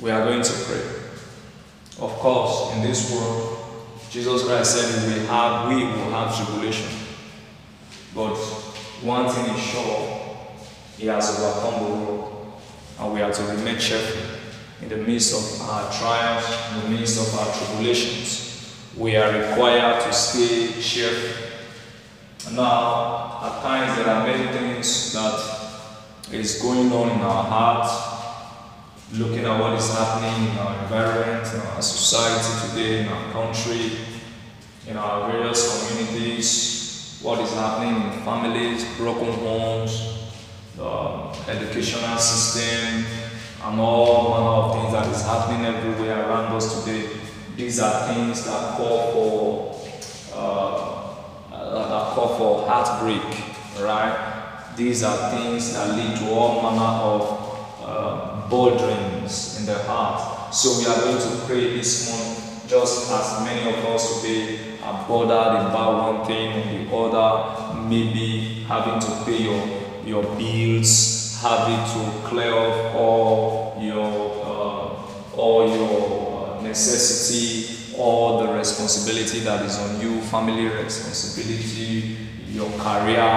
We 0.00 0.10
are 0.10 0.24
going 0.24 0.42
to 0.42 0.52
pray. 0.64 0.82
Of 2.04 2.10
course, 2.18 2.74
in 2.74 2.82
this 2.82 3.12
world, 3.12 3.58
Jesus 4.10 4.44
Christ 4.44 4.74
said 4.74 5.16
we 5.16 5.26
have 5.26 5.68
we 5.68 5.84
will 5.84 6.10
have 6.10 6.34
tribulation. 6.36 6.90
But 8.16 8.34
one 9.04 9.28
thing 9.28 9.54
is 9.54 9.62
sure, 9.62 10.36
He 10.98 11.06
has 11.06 11.38
overcome 11.38 11.84
the 11.84 11.90
world, 11.90 12.52
and 12.98 13.12
we 13.12 13.20
have 13.20 13.32
to 13.32 13.42
remain 13.44 13.78
cheerful 13.78 14.22
in 14.82 14.88
the 14.88 14.96
midst 14.96 15.32
of 15.32 15.68
our 15.68 15.92
trials, 15.92 16.44
in 16.72 16.80
the 16.90 16.98
midst 16.98 17.20
of 17.20 17.38
our 17.38 17.54
tribulations. 17.54 18.43
We 18.96 19.16
are 19.16 19.32
required 19.32 20.02
to 20.04 20.12
stay 20.12 20.80
cheerful. 20.80 22.54
Now, 22.54 23.40
at 23.42 23.60
times 23.60 23.96
there 23.96 24.06
are 24.06 24.24
many 24.24 24.46
things 24.56 25.12
that 25.14 25.40
is 26.30 26.62
going 26.62 26.92
on 26.92 27.10
in 27.10 27.20
our 27.20 27.42
hearts, 27.42 29.18
looking 29.18 29.46
at 29.46 29.58
what 29.58 29.72
is 29.72 29.92
happening 29.92 30.48
in 30.48 30.58
our 30.58 30.80
environment, 30.84 31.44
in 31.52 31.60
our 31.60 31.82
society 31.82 32.68
today, 32.68 33.00
in 33.00 33.08
our 33.08 33.32
country, 33.32 33.98
in 34.86 34.96
our 34.96 35.28
various 35.28 35.88
communities, 35.88 37.18
what 37.20 37.40
is 37.40 37.52
happening 37.52 38.12
in 38.12 38.22
families, 38.22 38.84
broken 38.96 39.32
homes, 39.32 40.30
the 40.76 41.50
educational 41.50 42.16
system, 42.18 43.04
and 43.64 43.80
all 43.80 44.30
manner 44.30 44.46
of 44.46 44.72
things 44.74 44.92
that 44.92 45.08
is 45.12 45.22
happening 45.22 45.66
everywhere 45.66 46.28
around 46.28 46.54
us 46.54 46.84
today. 46.84 47.23
These 47.56 47.78
are 47.80 48.12
things 48.12 48.44
that 48.46 48.76
call 48.76 49.12
for 49.12 49.74
uh, 50.34 51.04
that 51.50 52.14
call 52.14 52.36
for 52.36 52.68
heartbreak, 52.68 53.22
right? 53.80 54.74
These 54.76 55.04
are 55.04 55.30
things 55.30 55.72
that 55.74 55.96
lead 55.96 56.18
to 56.18 56.30
all 56.34 56.62
manner 56.62 56.82
of 56.82 57.44
uh, 57.80 58.48
in 59.58 59.66
the 59.66 59.78
heart. 59.86 60.52
So 60.54 60.78
we 60.78 60.86
are 60.86 61.00
going 61.00 61.18
to 61.18 61.46
pray 61.46 61.76
this 61.76 62.10
morning, 62.10 62.68
just 62.68 63.10
as 63.10 63.44
many 63.44 63.68
of 63.68 63.84
us 63.86 64.20
today 64.20 64.78
are 64.82 65.06
bothered 65.08 65.66
about 65.70 66.16
one 66.16 66.26
thing 66.26 66.90
or 66.92 67.08
the 67.10 67.16
other, 67.16 67.80
maybe 67.82 68.64
having 68.68 69.00
to 69.00 69.24
pay 69.24 69.42
your, 69.42 69.64
your 70.04 70.22
bills, 70.36 71.40
having 71.40 71.78
to 71.94 72.28
clear 72.28 72.52
off 72.52 72.94
all 72.94 73.76
your 73.80 74.44
uh, 74.44 75.36
all 75.36 75.68
your 75.68 76.30
uh, 76.30 76.33
necessity, 76.74 77.94
all 77.96 78.44
the 78.44 78.52
responsibility 78.52 79.38
that 79.40 79.64
is 79.64 79.78
on 79.78 80.00
you, 80.00 80.20
family 80.22 80.66
responsibility, 80.66 82.16
your 82.50 82.68
career, 82.78 83.30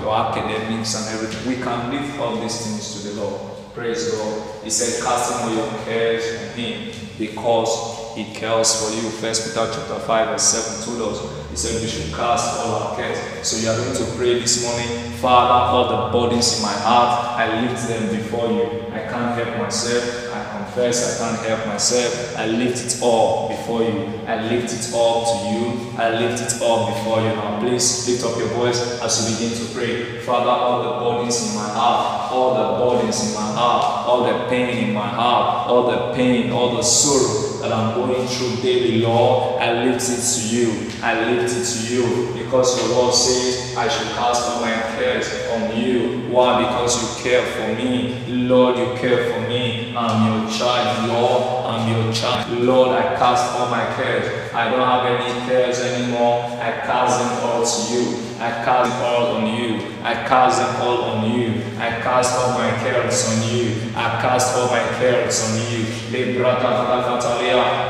your 0.00 0.16
academics 0.16 0.96
and 0.96 1.14
everything. 1.14 1.46
We 1.46 1.62
can 1.62 1.90
leave 1.90 2.18
all 2.18 2.36
these 2.36 2.56
things 2.64 2.94
to 2.94 3.08
the 3.08 3.20
Lord. 3.20 3.40
Praise 3.74 4.10
God. 4.12 4.64
He 4.64 4.70
said, 4.70 5.04
casting 5.04 5.44
all 5.44 5.54
your 5.54 5.68
cares 5.84 6.24
on 6.40 6.58
Him 6.58 6.90
because 7.18 8.16
He 8.16 8.24
cares 8.32 8.72
for 8.80 8.94
you. 8.96 9.10
First 9.10 9.48
Peter 9.48 9.70
chapter 9.70 9.98
5 10.00 10.28
verse 10.28 10.42
7 10.42 10.86
told 10.86 11.12
us. 11.12 11.50
He 11.50 11.56
said 11.56 11.82
we 11.82 11.88
should 11.88 12.14
cast 12.14 12.60
all 12.60 12.74
our 12.76 12.96
cares. 12.96 13.18
So 13.46 13.58
you 13.60 13.68
are 13.68 13.76
going 13.76 13.94
to 13.94 14.04
pray 14.16 14.40
this 14.40 14.64
morning, 14.64 14.88
Father, 15.20 15.52
all 15.52 15.88
the 15.88 16.18
burdens 16.18 16.56
in 16.56 16.62
my 16.62 16.72
heart, 16.72 17.38
I 17.38 17.60
lift 17.60 17.88
them 17.88 18.08
before 18.16 18.48
you. 18.48 18.64
I 18.94 19.00
can't 19.10 19.36
help 19.36 19.58
myself 19.58 20.29
confess 20.70 21.20
I 21.20 21.36
can't 21.36 21.46
help 21.46 21.66
myself. 21.66 22.36
I 22.36 22.46
lift 22.46 22.84
it 22.84 23.02
all 23.02 23.48
before 23.48 23.82
you. 23.82 24.20
I 24.26 24.40
lift 24.48 24.72
it 24.72 24.94
all 24.94 25.24
to 25.26 25.48
you. 25.50 25.98
I 25.98 26.10
lift 26.10 26.42
it 26.42 26.62
all 26.62 26.92
before 26.92 27.20
you. 27.20 27.28
Now, 27.28 27.58
please 27.60 28.08
lift 28.08 28.24
up 28.24 28.38
your 28.38 28.48
voice 28.48 29.00
as 29.02 29.30
you 29.30 29.36
begin 29.36 29.58
to 29.58 29.74
pray. 29.74 30.20
Father, 30.20 30.50
all 30.50 30.82
the 30.82 31.04
burdens 31.04 31.50
in 31.50 31.56
my 31.56 31.68
heart, 31.68 32.32
all 32.32 32.54
the 32.54 32.84
burdens 32.84 33.28
in 33.28 33.34
my 33.34 33.52
heart, 33.52 34.06
all 34.06 34.24
the 34.24 34.48
pain 34.48 34.88
in 34.88 34.94
my 34.94 35.08
heart, 35.08 35.68
all 35.68 35.90
the 35.90 36.14
pain, 36.14 36.52
all 36.52 36.76
the 36.76 36.82
sorrow 36.82 37.49
that 37.60 37.72
I'm 37.72 37.94
going 37.94 38.26
through 38.26 38.62
daily, 38.62 39.02
Lord, 39.02 39.60
I 39.60 39.84
lift 39.84 40.08
it 40.08 40.20
to 40.20 40.48
you. 40.48 40.90
I 41.02 41.30
lift 41.30 41.54
it 41.56 41.64
to 41.64 41.94
you 41.94 42.32
because 42.42 42.76
your 42.80 42.96
word 42.96 43.14
says 43.14 43.76
I 43.76 43.88
should 43.88 44.08
cast 44.16 44.48
all 44.48 44.60
my 44.60 44.72
cares 44.96 45.28
on 45.52 45.76
you. 45.76 46.28
Why? 46.28 46.62
Because 46.64 47.00
you 47.00 47.22
care 47.22 47.44
for 47.44 47.74
me. 47.74 48.24
Lord, 48.28 48.78
you 48.78 48.94
care 48.96 49.32
for 49.32 49.48
me. 49.48 49.94
I'm 49.96 50.42
your 50.42 50.50
child. 50.50 51.08
Lord, 51.08 51.66
I'm 51.66 52.04
your 52.04 52.12
child. 52.12 52.58
Lord, 52.58 52.90
I 52.90 53.16
cast 53.16 53.58
all 53.58 53.70
my 53.70 53.84
cares. 53.94 54.52
I 54.54 54.70
don't 54.70 54.80
have 54.80 55.04
any 55.06 55.46
cares 55.46 55.80
anymore. 55.80 56.44
I 56.60 56.72
cast 56.86 57.20
them 57.20 57.50
all 57.50 57.64
to 57.64 57.94
you. 57.94 58.30
I 58.40 58.50
cast 58.64 58.90
them 58.90 59.02
all 59.02 59.36
on 59.36 59.46
you. 59.54 59.76
I 60.02 60.14
cast 60.14 60.58
them 60.60 60.82
all 60.82 61.02
on 61.02 61.30
you. 61.30 61.60
I 61.76 61.90
cast 62.00 62.34
all 62.38 62.58
my 62.58 62.70
cares 62.80 63.28
on 63.28 63.54
you. 63.54 63.76
I 63.94 64.20
cast 64.22 64.56
all 64.56 64.68
my 64.68 64.80
cares 64.98 65.44
on 65.44 65.56
you. 65.70 65.84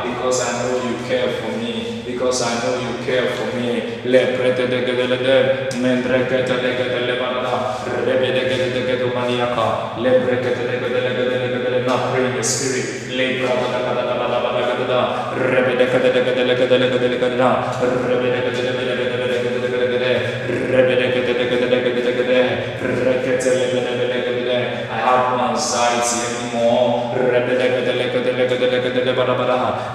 Because 0.05 0.45
I 0.45 0.53
know 0.61 0.77
you 0.85 0.95
care 1.09 1.31
for 1.41 1.57
me. 1.57 2.03
Because 2.05 2.43
I 2.43 2.53
know 2.61 2.75
you 2.77 2.93
care 3.07 3.29
for 3.37 3.49
me. 3.57 3.71
Le 4.05 4.19
prete 4.37 4.67
de 4.67 4.79
gedele 4.85 5.69
mentre 5.81 6.21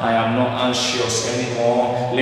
I 0.02 0.14
am 0.14 0.36
not 0.36 0.52
anxious 0.68 1.16
anymore. 1.34 2.14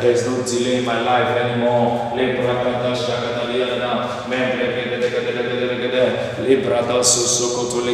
There's 0.00 0.26
no 0.28 0.42
delay 0.44 0.76
in 0.78 0.84
my 0.84 1.00
life 1.00 1.30
anymore. 1.36 2.12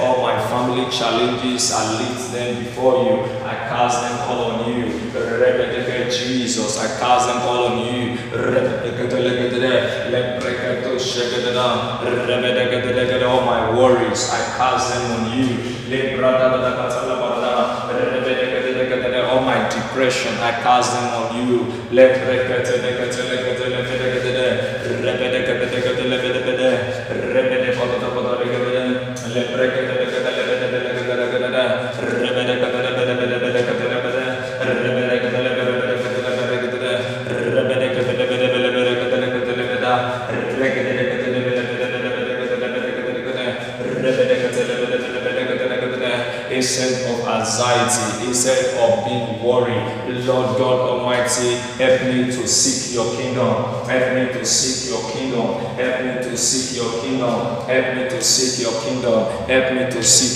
All 0.00 0.16
oh, 0.16 0.22
my 0.22 0.36
family 0.48 0.90
challenges, 0.90 1.72
I 1.72 1.98
lift 1.98 2.32
them 2.32 2.64
before 2.64 3.04
you. 3.04 3.24
I 3.44 3.54
cast 3.68 4.02
them 4.02 4.28
all 4.28 4.52
on 4.52 4.68
you. 4.68 4.84
Jesus, 6.10 6.78
I 6.78 6.86
cast 7.00 7.28
them 7.28 7.40
all 7.42 7.64
on 7.68 7.78
you. 7.86 8.18
All 13.22 13.40
oh, 13.40 13.44
my 13.46 13.74
worries, 13.74 14.30
I 14.30 14.40
cast 14.56 14.92
them 14.92 15.04
on 15.12 15.38
you. 15.38 15.80
Transgression, 20.00 20.32
I 20.40 20.52
cast 20.62 20.92
them 20.94 21.04
on 21.14 21.48
you. 21.48 21.80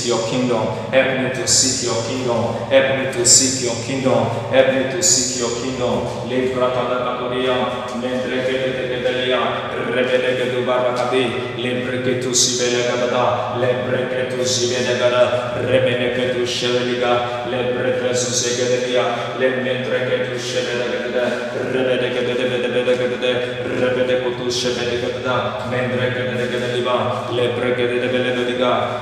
your 0.05 0.21
kingdom. 0.29 0.67
Help 0.91 1.21
me 1.21 1.31
to 1.35 1.47
seek 1.47 1.89
your 1.89 2.01
kingdom. 2.05 2.55
Help 2.69 2.99
me 2.99 3.13
to 3.13 3.25
seek 3.27 3.63
your 3.65 3.77
kingdom. 3.85 4.25
Help 4.53 4.69
me 4.75 4.83
to 4.93 5.03
seek 5.03 5.41
your 5.41 5.51
kingdom. 5.61 6.29
Libra 6.29 6.71
Kadakadoria, 6.71 7.87
mentre 8.01 8.45
che 8.45 8.75
te 8.77 8.89
debelia, 8.89 9.71
rebele 9.91 10.37
che 10.37 10.55
tu 10.55 10.65
baracadi, 10.65 11.55
lepre 11.57 12.03
che 12.03 12.19
tu 12.19 12.33
si 12.33 12.57
vede 12.59 12.87
cadada, 12.87 13.57
lepre 13.59 14.09
che 14.09 14.35
tu 14.35 14.43
si 14.45 14.67
vede 14.69 14.99
cadada, 14.99 15.61
rebele 15.61 16.13
che 16.13 16.35
tu 16.35 16.45
sceveliga, 16.45 17.47
lepre 17.49 18.01
che 18.01 18.09
tu 18.11 18.33
si 18.33 18.61
vede 18.61 18.87
via, 18.87 19.05
le 19.37 19.49
mentre 19.63 20.07
che 20.07 20.31
tu 20.31 20.39
sceveliga, 20.39 21.53
rebele 21.71 22.13
che 22.13 22.25
te 22.25 22.35
deve 22.35 22.61
deve 22.61 22.97
che 22.97 23.19
te 23.19 23.33
rebele 23.79 24.23
che 24.23 24.37
tu 24.37 24.49
sceveliga, 24.51 25.67
mentre 25.69 26.13
che 26.13 26.25
te 26.25 26.35
deve 26.35 26.59
deve 26.59 26.83
le 27.31 27.49
pre 27.49 27.75
che 27.75 27.89
te 27.89 27.99
deve 27.99 28.45
deve 28.45 28.55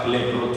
le 0.04 0.18
pro 0.18 0.51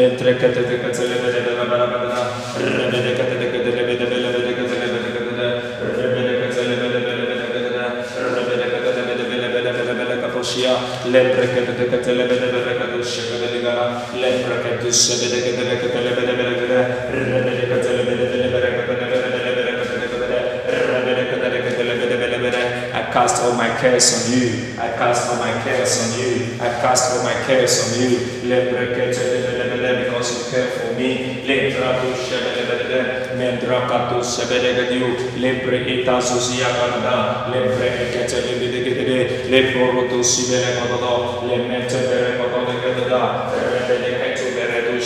mentre 0.00 0.36
che 0.36 0.52
te 0.52 0.66
te 0.66 0.80
cancelle 0.80 1.16
bene 1.16 1.40
bene 1.40 1.56
bene 1.68 3.24
bene 3.24 3.39
I 22.92 23.12
cast 23.12 23.42
all 23.42 23.54
my 23.54 23.68
cares 23.80 24.10
on 24.14 24.32
you. 24.32 24.74
I 24.78 24.88
cast 24.98 25.30
all 25.30 25.38
my 25.38 25.52
cares 25.62 25.94
on 26.02 26.18
you. 26.18 26.56
I 26.60 26.68
cast 26.82 27.12
all 27.12 27.22
my 27.22 27.34
cares 27.46 27.74
on 27.84 28.00
you. 28.02 28.18
Because 30.04 30.28
you 30.34 30.50
care 30.50 30.70
for 30.70 30.94
me. 30.98 31.10
Kododo. 42.80 43.49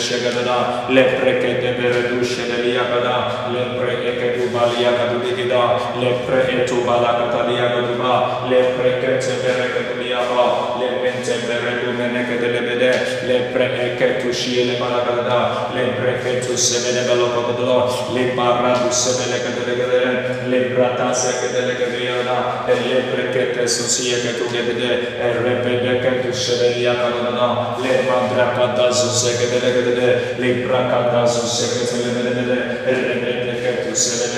shegada 0.05 0.85
lepre 0.89 1.39
che 1.39 1.59
de 1.61 1.71
beredusce 1.77 2.45
de 2.45 2.61
liagada 2.61 3.49
lepre 3.49 3.93
e 4.05 4.11
che 4.19 4.37
tu 4.37 4.49
balia 4.51 4.93
cadudigida 4.93 5.63
lepre 5.97 6.41
e 6.47 6.63
tu 6.65 6.83
bala 6.83 7.11
catalia 7.19 7.71
caduba 7.73 8.45
lepre 8.47 8.99
che 8.99 9.17
c'è 9.17 9.35
bere 9.41 9.65
che 9.73 9.81
tu 9.89 9.97
liava 9.99 10.75
le 10.77 10.89
pence 11.01 11.39
bere 11.47 11.83
tu 11.83 11.91
mene 11.97 12.27
che 12.27 12.37
te 12.37 12.47
le 12.47 12.59
vede 12.59 12.91
lepre 13.23 13.65
e 13.81 13.95
che 13.95 14.17
tu 14.17 14.31
scie 14.31 14.65
le 14.65 14.77
bala 14.77 15.01
cadada 15.01 15.69
lepre 15.73 16.19
che 16.21 16.39
tu 16.45 16.55
se 16.55 16.77
vede 16.85 17.07
bello 17.07 17.29
codolo 17.29 18.09
le 18.13 18.25
parra 18.37 18.73
tu 18.73 18.91
se 18.91 19.11
vede 19.17 19.41
che 19.41 19.51
te 19.57 19.65
le 19.65 19.75
vede 19.75 20.04
lebratasak 20.49 21.39
delegriona 21.53 22.37
e 22.67 22.73
lebrekete 22.87 23.67
susieke 23.67 24.31
tugebide 24.39 24.91
e 25.17 25.19
rebedeke 25.43 26.11
tusheveliakanana 26.23 27.47
le 27.81 27.93
madrapatasuseke 28.07 29.45
le 29.51 30.07
lebrakatasuseke 30.39 31.83
telegede 31.91 32.57
e 32.85 32.87
rebedeke 32.93 33.71
tusheveliakanana 33.83 34.35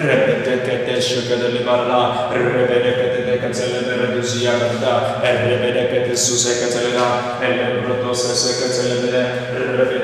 Rebedekedeshukadelibarra, 0.00 2.32
Rebedekedekateleberedusiagada, 2.32 5.20
Rebedekedesusekatelena, 5.22 7.36
Elebrotosesekatelebere, 7.44 9.52
Rebedekedeshukadelibarra, 9.52 9.99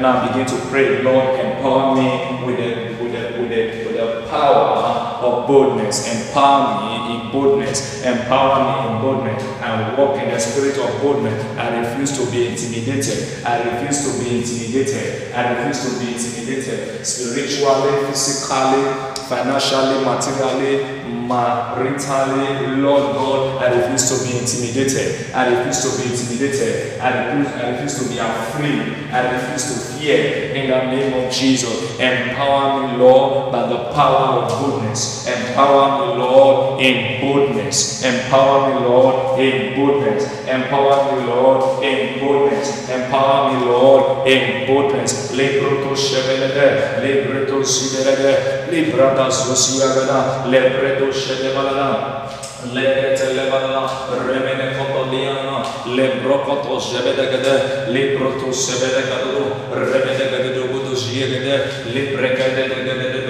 Now 0.00 0.26
begin 0.28 0.46
to 0.46 0.56
pray, 0.70 1.02
Lord, 1.02 1.40
empower 1.40 1.96
me 1.96 2.46
with 2.46 2.56
the 2.56 3.02
with 3.02 3.12
the 3.12 3.40
with 3.40 3.50
the 3.50 3.62
with 3.84 3.96
the 3.96 4.26
power 4.30 4.78
of 5.26 5.46
boldness. 5.48 6.06
Empower 6.06 6.82
me 6.82 6.87
boldness. 7.68 8.04
Empower 8.04 8.58
me 8.64 8.96
in 8.96 9.02
boldness. 9.02 9.42
I 9.60 9.94
walk 9.96 10.22
in 10.22 10.30
the 10.30 10.38
spirit 10.38 10.78
of 10.78 11.02
boldness. 11.02 11.44
I 11.58 11.78
refuse 11.78 12.16
to 12.18 12.30
be 12.30 12.48
intimidated. 12.48 13.44
I 13.44 13.62
refuse 13.62 14.04
to 14.06 14.24
be 14.24 14.38
intimidated. 14.38 15.34
I 15.34 15.52
refuse 15.54 15.84
to 15.84 15.98
be 15.98 16.12
intimidated. 16.14 17.06
Spiritually, 17.06 18.06
physically, 18.06 19.18
financially, 19.28 20.04
materially, 20.04 20.98
maritally, 21.28 22.82
Lord 22.82 23.12
God, 23.14 23.62
I 23.62 23.76
refuse 23.76 24.08
to 24.08 24.24
be 24.24 24.38
intimidated. 24.38 25.34
I 25.34 25.58
refuse 25.58 25.80
to 25.84 25.90
be 26.00 26.10
intimidated. 26.10 27.00
I 27.00 27.26
refuse, 27.26 27.54
I 27.54 27.70
refuse 27.70 27.94
to 28.02 28.08
be 28.08 28.18
afraid. 28.18 29.12
I 29.12 29.32
refuse 29.32 29.64
to 29.68 29.98
fear. 29.98 30.54
In 30.54 30.70
the 30.70 30.80
name 30.86 31.12
of 31.26 31.32
Jesus, 31.32 31.98
empower 32.00 32.88
me, 32.88 32.96
Lord, 32.96 33.52
by 33.52 33.68
the 33.68 33.92
power 33.92 34.42
of 34.42 34.64
goodness. 34.64 35.26
Empower 35.26 36.06
me, 36.06 36.07
goodness. 37.68 38.02
Empower 38.02 38.68
me, 38.68 38.86
Lord, 38.86 39.40
in 39.40 39.74
goodness. 39.74 40.24
Empower 40.46 41.12
me, 41.12 41.26
Lord, 41.26 41.84
in 41.84 42.18
goodness. 42.18 42.88
Empower 42.88 43.52
me, 43.52 43.66
Lord, 43.66 44.26
in 44.26 44.66
goodness. 44.66 45.32
Libruto 45.32 45.94
shevelede, 45.94 47.00
libruto 47.02 47.64
sivelede, 47.64 48.70
librada 48.70 49.30
sosiagana, 49.30 50.46
lebredo 50.46 51.12
shevelana, 51.12 52.28
lebrete 52.72 53.34
levalana, 53.34 53.86
remene 54.26 54.76
kotoliana, 54.76 55.62
lebrokoto 55.86 56.80
shevedegede, 56.80 57.92
libruto 57.92 58.52
shevedegede, 58.52 59.44
remene 59.72 60.24
gededu 60.30 60.68
gudu 60.72 60.96
shiegede, 60.96 61.84
librekede 61.92 62.68
gedede, 62.68 63.27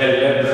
Ellebre 0.00 0.47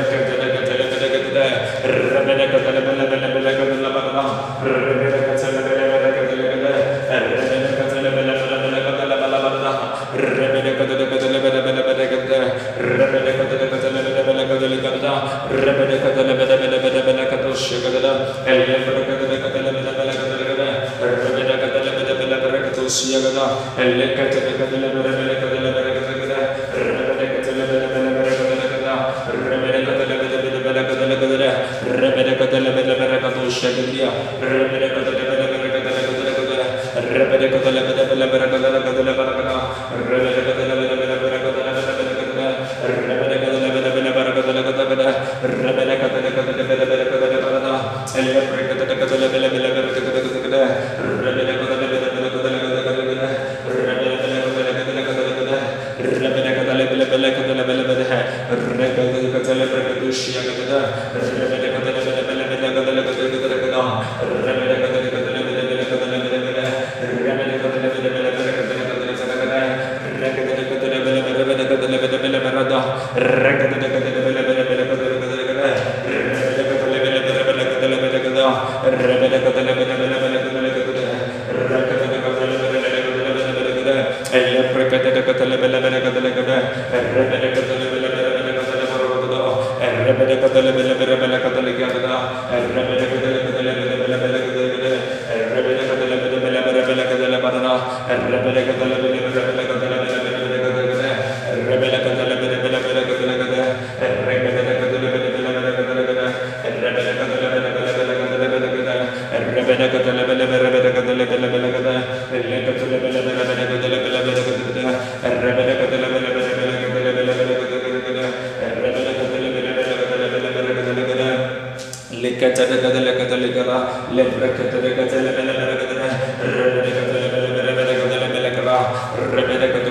Now 129.33 129.84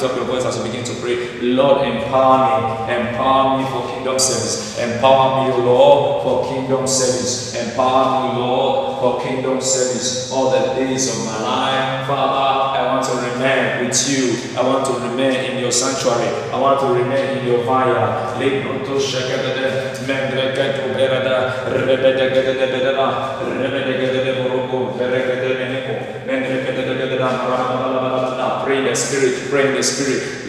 lift 0.00 0.12
up 0.12 0.16
your 0.16 0.26
voice 0.26 0.44
as 0.44 0.56
you 0.56 0.64
begin 0.64 0.84
to 0.84 0.94
pray. 1.00 1.40
Lord, 1.40 1.86
empower 1.86 2.86
me. 2.88 2.94
Empower 2.94 3.58
me 3.58 3.68
for 3.70 3.86
kingdom 3.92 4.18
service. 4.18 4.78
Empower 4.78 5.44
me, 5.44 5.54
O 5.54 5.58
Lord, 5.58 6.22
for 6.22 6.54
kingdom 6.54 6.86
service. 6.86 7.54
Empower 7.54 8.32
me, 8.32 8.40
Lord, 8.40 9.00
for 9.00 9.20
kingdom 9.22 9.60
service. 9.60 10.32
All 10.32 10.50
the 10.50 10.74
days 10.74 11.08
of 11.10 11.26
my 11.26 11.42
life, 11.42 12.06
Father, 12.06 12.78
I 12.78 12.94
want 12.94 13.04
to 13.06 13.32
remain 13.32 13.86
with 13.86 14.08
you. 14.08 14.58
I 14.58 14.62
want 14.62 14.86
to 14.86 14.92
remain 15.08 15.50
in 15.50 15.58
your 15.58 15.72
sanctuary. 15.72 16.28
I 16.52 16.58
want 16.58 16.80
to 16.80 16.86
remain 16.86 17.38
in 17.38 17.46
your 17.46 17.64
fire. 17.64 18.30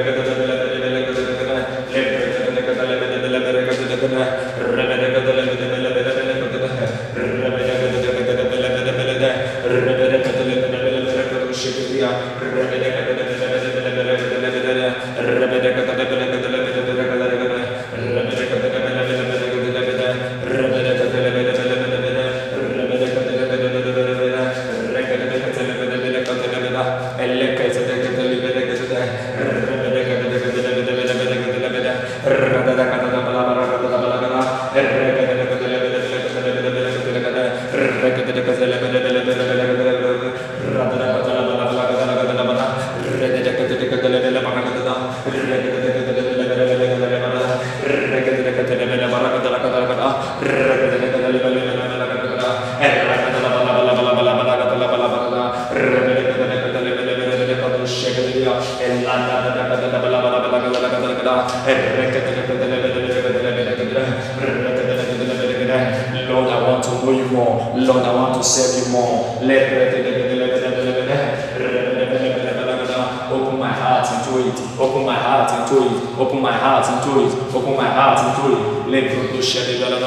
Open 73.31 73.57
my 73.57 73.71
heart 73.71 74.05
into 74.11 74.49
it. 74.49 74.59
Open 74.77 75.05
my 75.05 75.15
heart 75.15 75.49
into 75.49 75.77
it. 75.85 76.19
Open 76.19 76.41
my 76.41 76.51
heart 76.51 76.85
into 76.89 77.25
it. 77.25 77.31
Open 77.55 77.77
my 77.77 77.87
heart 77.87 78.19
into 78.19 78.51
it. 78.51 78.89
Let 78.89 79.31
the 79.31 79.41
shadow 79.41 79.79
Let 79.79 80.01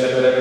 the 0.00 0.37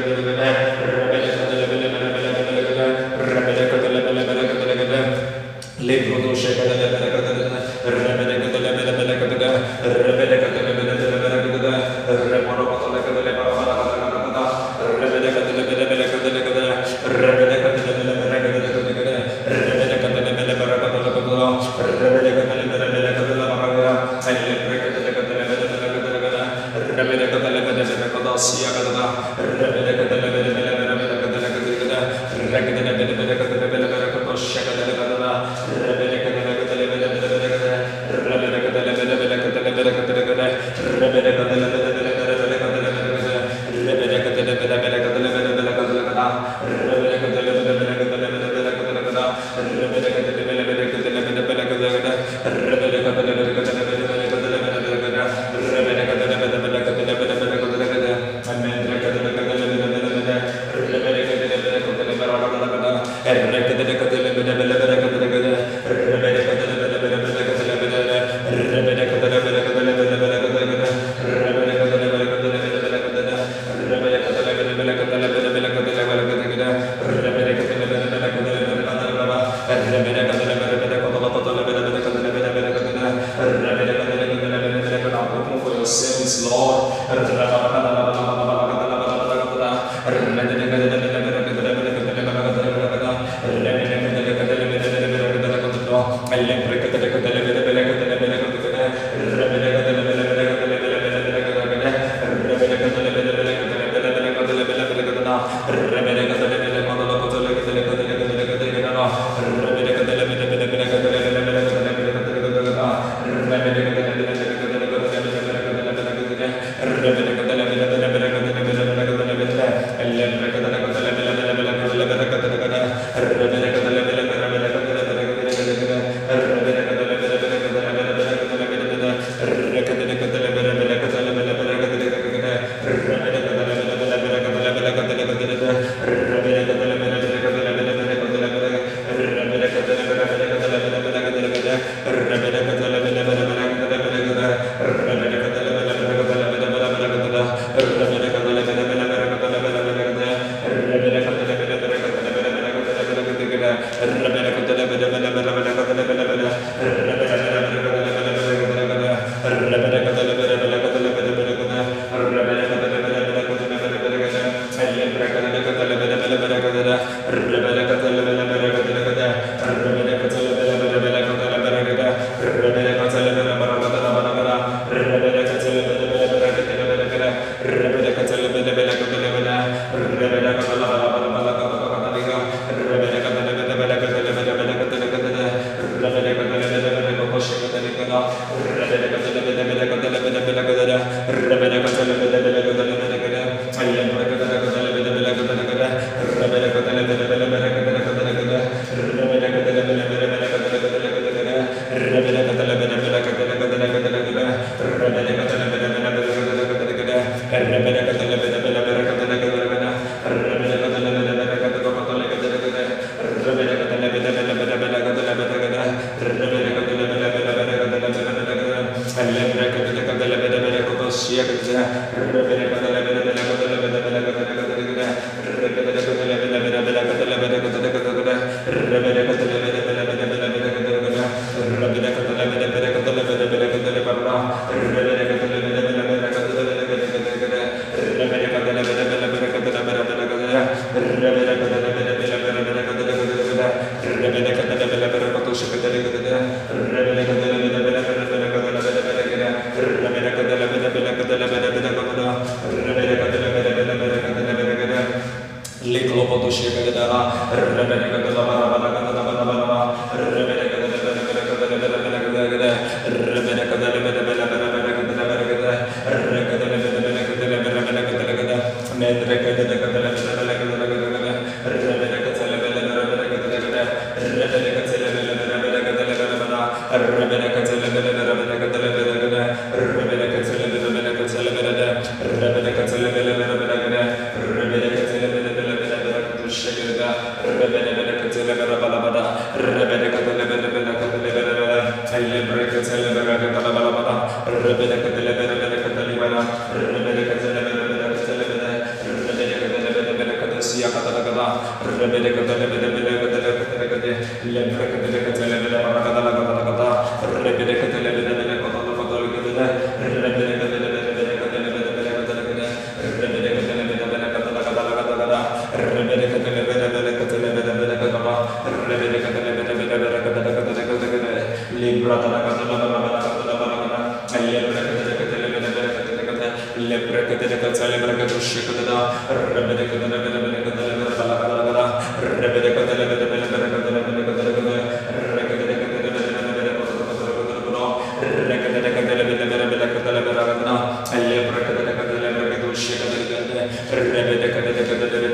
re 343.89 344.03
re 344.11 345.19
re 345.19 345.26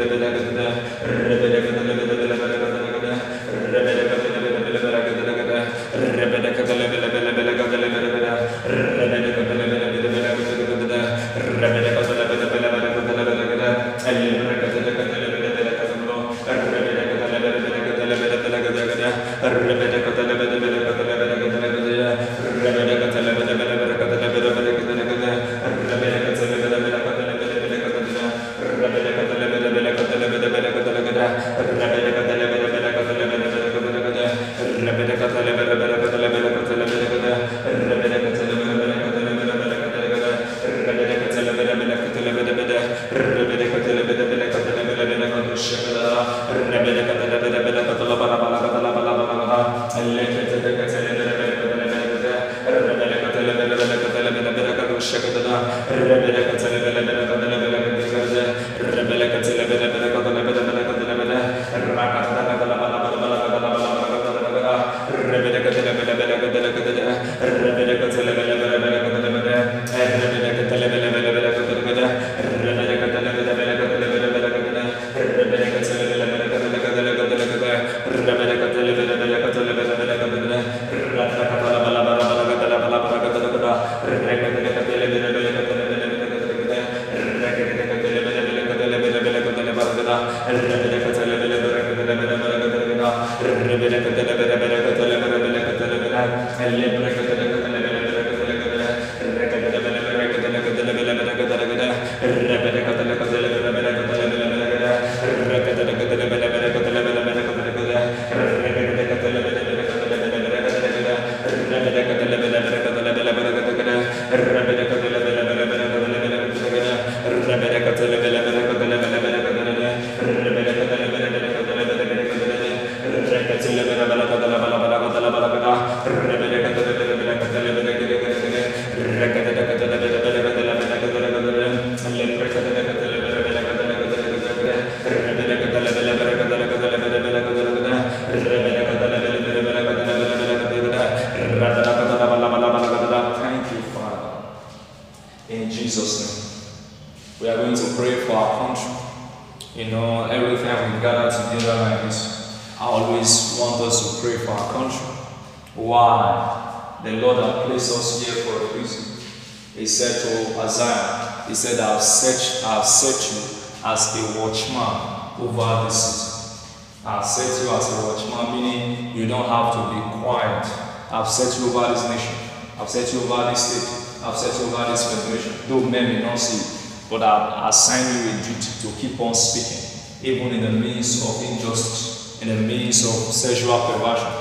said, 161.76 161.80
I've 161.80 162.02
set, 162.02 162.66
I've 162.66 162.86
set 162.86 163.18
you 163.32 163.40
as 163.86 164.16
a 164.16 164.40
watchman 164.40 165.48
over 165.48 165.86
this 165.86 165.96
city. 165.96 167.06
I've 167.06 167.26
set 167.26 167.64
you 167.64 167.70
as 167.70 167.90
a 167.92 168.08
watchman, 168.08 168.62
meaning 168.62 169.16
you 169.16 169.28
don't 169.28 169.50
have 169.50 169.74
to 169.74 169.82
be 169.94 170.22
quiet. 170.22 170.66
I've 171.12 171.28
set 171.28 171.60
you 171.60 171.70
over 171.70 171.94
this 171.94 172.10
nation. 172.10 172.36
I've 172.80 172.90
set 172.90 173.12
you 173.14 173.20
over 173.22 173.50
this 173.50 173.60
state. 173.60 174.24
I've 174.26 174.38
set 174.38 174.60
you 174.60 174.74
over 174.74 174.92
this 174.92 175.04
federation. 175.12 175.54
Though 175.68 175.90
men 175.90 176.14
may 176.14 176.22
not 176.22 176.38
see 176.40 176.74
but 177.10 177.22
I've 177.22 177.70
assigned 177.70 178.26
you 178.26 178.32
a 178.32 178.38
duty 178.42 178.72
to 178.82 178.88
keep 179.00 179.20
on 179.20 179.36
speaking, 179.36 179.86
even 180.24 180.54
in 180.54 180.62
the 180.64 180.72
midst 180.72 181.22
of 181.22 181.44
injustice, 181.44 182.42
in 182.42 182.48
the 182.48 182.56
midst 182.56 183.06
of 183.06 183.34
sexual 183.34 183.80
perversion, 183.86 184.34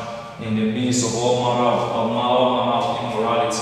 in 0.47 0.57
the 0.57 0.72
midst 0.72 1.05
of 1.05 1.14
all 1.16 1.43
manner 1.43 1.68
of, 1.68 1.91
all 1.93 2.09
manner 2.09 2.72
of 2.80 3.12
immorality. 3.12 3.61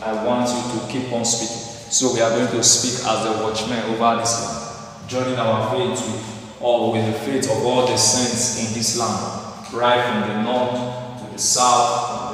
I 0.00 0.24
want 0.24 0.48
you 0.48 0.78
to 0.78 0.86
keep 0.86 1.12
on 1.12 1.24
speaking. 1.24 1.65
So 1.96 2.12
we 2.12 2.20
are 2.20 2.28
going 2.28 2.48
to 2.48 2.62
speak 2.62 3.06
as 3.08 3.24
the 3.24 3.42
watchmen 3.42 3.82
over 3.84 4.20
this 4.20 4.44
land, 4.44 5.08
joining 5.08 5.38
our 5.38 5.70
faith 5.70 5.98
with, 6.12 6.60
all, 6.60 6.92
with 6.92 7.06
the 7.06 7.18
faith 7.20 7.44
of 7.50 7.64
all 7.64 7.86
the 7.86 7.96
saints 7.96 8.58
in 8.58 8.74
this 8.74 8.98
land, 8.98 9.72
right 9.72 10.04
from 10.04 10.28
the 10.28 10.42
north 10.42 11.22
to 11.22 11.32
the 11.32 11.38
south, 11.38 12.25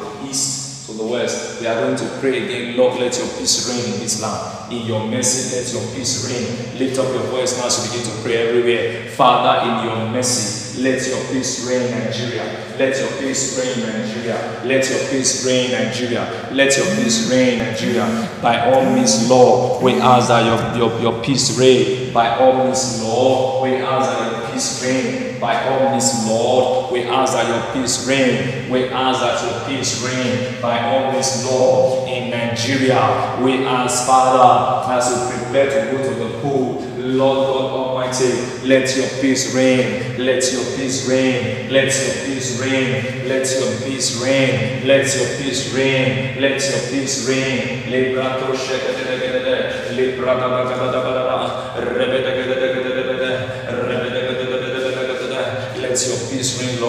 west. 1.06 1.60
We 1.60 1.66
are 1.66 1.80
going 1.80 1.96
to 1.96 2.06
pray 2.20 2.44
again, 2.44 2.76
Lord, 2.76 2.98
let 3.00 3.16
your 3.16 3.28
peace 3.38 3.68
reign 3.68 3.94
in 3.94 4.00
this 4.00 4.20
land. 4.22 4.72
In 4.72 4.86
your 4.86 5.06
mercy, 5.06 5.56
let 5.56 5.72
your 5.72 5.82
peace 5.94 6.26
reign. 6.28 6.78
Lift 6.78 6.98
up 6.98 7.08
your 7.08 7.24
voice 7.24 7.58
now 7.58 7.68
so 7.68 7.90
begin 7.90 8.04
to 8.10 8.22
pray 8.22 8.36
everywhere. 8.48 9.08
Father, 9.10 9.68
in 9.68 9.86
your 9.88 10.10
mercy, 10.10 10.82
let 10.82 11.06
your 11.06 11.22
peace 11.32 11.66
reign, 11.68 11.90
Nigeria. 11.90 12.44
Let 12.78 12.96
your 12.98 13.10
peace 13.20 13.58
reign, 13.58 13.86
Nigeria. 13.86 14.62
Let 14.64 14.88
your 14.88 14.98
peace 15.10 15.44
reign, 15.46 15.70
Nigeria. 15.72 16.48
Let 16.52 16.76
your 16.76 16.86
peace 16.96 17.30
reign, 17.30 17.58
Nigeria. 17.58 18.28
By 18.40 18.72
all 18.72 18.90
means, 18.94 19.28
Lord, 19.28 19.82
we 19.82 19.92
ask 20.00 20.28
that 20.28 20.76
your, 20.76 20.88
your, 20.90 21.00
your 21.00 21.22
peace 21.22 21.58
reign. 21.58 22.12
By 22.12 22.36
all 22.38 22.64
means, 22.64 23.02
Lord, 23.02 23.64
we 23.64 23.76
ask 23.76 24.10
that 24.10 24.41
peace 24.52 24.82
reign. 24.84 25.40
By 25.40 25.64
all 25.68 25.90
means, 25.90 26.26
Lord, 26.26 26.92
we 26.92 27.02
ask 27.02 27.32
that 27.34 27.48
your 27.48 27.72
peace 27.74 28.06
reign. 28.06 28.70
We 28.70 28.88
ask 28.88 29.20
that 29.20 29.42
your 29.42 29.68
peace 29.68 30.02
reign. 30.04 30.60
By 30.60 30.78
all 30.88 31.12
means, 31.12 31.44
Lord, 31.44 32.08
in 32.08 32.30
Nigeria, 32.30 33.38
we 33.42 33.64
ask, 33.66 34.06
Father, 34.06 34.92
as 34.92 35.10
we 35.10 35.36
prepare 35.44 35.68
to 35.90 35.96
go 35.96 36.02
to 36.02 36.14
the 36.14 36.38
pool, 36.40 36.82
Lord 36.98 37.46
God 37.48 37.72
Almighty, 37.72 38.32
let 38.66 38.96
your 38.96 39.08
peace 39.20 39.54
reign. 39.54 40.16
Let 40.24 40.52
your 40.52 40.64
peace 40.76 41.08
reign. 41.08 41.70
Let 41.70 41.90
your 41.92 42.14
peace 42.26 42.60
reign. 42.60 43.26
Let 43.28 43.50
your 43.50 43.76
peace 43.82 44.22
reign. 44.22 44.86
Let 44.86 45.14
your 45.16 45.26
peace 45.38 45.72
reign. 45.74 46.40
Let 46.40 46.60
your 46.62 46.80
peace 46.90 47.26
reign. 47.28 47.90
Lebrato 47.90 48.54
shekadadadadada. 48.54 49.92
Lebradabadabadabadaba. 49.96 51.74
Rebedagadagadadadada. 51.76 52.41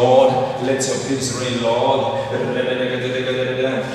Lord. 0.03 0.33
Let 0.63 0.85
your 0.87 0.97
peace 1.07 1.39
reign, 1.39 1.63
Lord. 1.63 2.19
Rebedagadagadadada. 2.31 3.93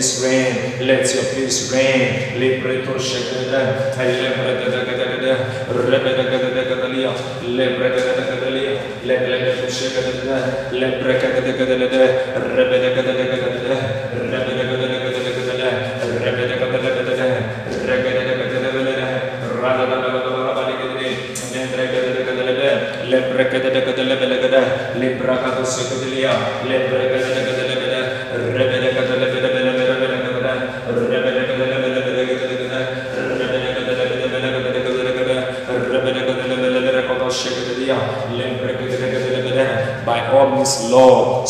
Peace 0.00 0.24
reign. 0.24 0.86
Let 0.86 1.04
your 1.14 1.24
peace 1.34 1.70
reign. 1.70 2.40
Libreto 2.40 2.96
shekada. 2.96 3.92
Lebregadagadagadagada. 4.00 5.34
Rebedagadagadagalia. 5.90 7.12
Lebregadagadalia. 7.58 8.72
Lebregato 9.04 9.68
shekada. 9.68 10.36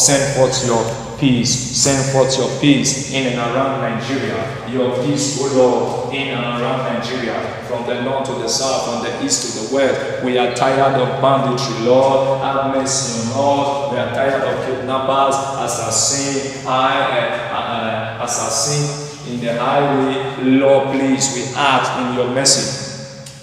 Send 0.01 0.35
forth 0.35 0.65
your 0.65 0.83
peace. 1.21 1.53
Send 1.53 2.11
forth 2.13 2.37
your 2.39 2.49
peace 2.61 3.13
in 3.13 3.27
and 3.27 3.39
around 3.39 3.83
Nigeria. 3.83 4.41
Your 4.71 4.97
peace, 5.05 5.39
O 5.41 5.47
Lord, 5.55 6.15
in 6.15 6.29
and 6.29 6.45
around 6.63 6.95
Nigeria. 6.95 7.37
From 7.69 7.87
the 7.87 8.03
north 8.03 8.27
to 8.27 8.33
the 8.33 8.49
south, 8.49 8.89
from 8.89 9.05
the 9.05 9.25
east 9.25 9.45
to 9.45 9.69
the 9.69 9.75
west. 9.75 10.25
We 10.25 10.39
are 10.39 10.55
tired 10.55 10.97
of 11.01 11.21
banditry, 11.21 11.85
Lord. 11.87 12.41
Have 12.41 12.75
mercy 12.75 13.31
us. 13.31 13.93
We 13.93 13.99
are 13.99 14.11
tired 14.15 14.43
of 14.43 14.67
kidnappers, 14.67 15.37
assassin, 15.61 16.67
I, 16.67 17.39
uh, 17.53 18.21
uh, 18.21 18.25
assassin 18.25 19.33
in 19.33 19.41
the 19.41 19.59
highway. 19.59 20.43
Lord, 20.59 20.97
please, 20.97 21.35
we 21.35 21.55
ask 21.55 21.93
in 22.01 22.15
your 22.19 22.33
mercy 22.35 22.89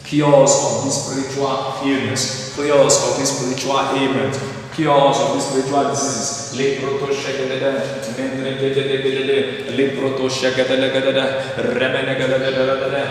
cure 0.04 0.34
of 0.34 0.84
this 0.86 1.04
spiritual 1.04 1.76
illness, 1.84 2.56
cure 2.56 2.80
of 2.80 2.88
this 3.20 3.38
spiritual 3.38 3.80
ailment, 3.96 4.34
cure 4.74 4.94
of 4.94 5.34
this 5.36 5.48
spiritual 5.50 5.92
Likrutu 6.56 7.08
šekelėde, 7.12 7.72
mendrengėdėdėdėdėdė, 8.18 9.38
likrutu 9.76 10.30
šekelėde 10.32 10.88
gadėde, 10.94 11.26
remene 11.76 12.14
gadėde 12.20 12.52
gadėde, 12.56 13.02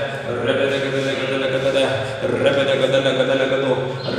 remene 0.47 0.78
gadėde 0.84 1.12
gadėde 1.20 1.49
gadėde, 1.53 1.82
remene 2.32 2.76
gadėde 2.80 3.12
gadėde 3.18 3.49
gadu, 3.53 3.74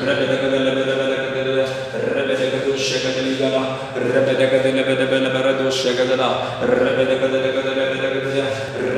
remene 0.05 0.37
gadėde 0.43 0.71
gadėde 0.77 1.17
gadėde, 1.33 1.65
remene 2.13 2.51
gadu 2.53 2.77
šekelėde 2.87 3.33
gada, 3.41 3.63
remene 3.97 4.49
gadėde 4.53 4.85
gadėde 4.91 5.09
gadėde 5.15 5.41
gadu 5.47 5.73
šekelėde, 5.79 6.29
remene 6.73 7.17
gadėde 7.23 7.51
gadėde 7.57 7.85
gadėde, 8.05 8.45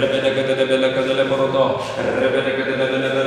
remene 0.02 0.36
gadėde 0.36 0.68
gadėde 0.74 0.92
gadėde 1.00 1.30
barodo, 1.32 1.66
remene 2.12 2.58
gadėde 2.60 2.92
gadėde 2.92 3.19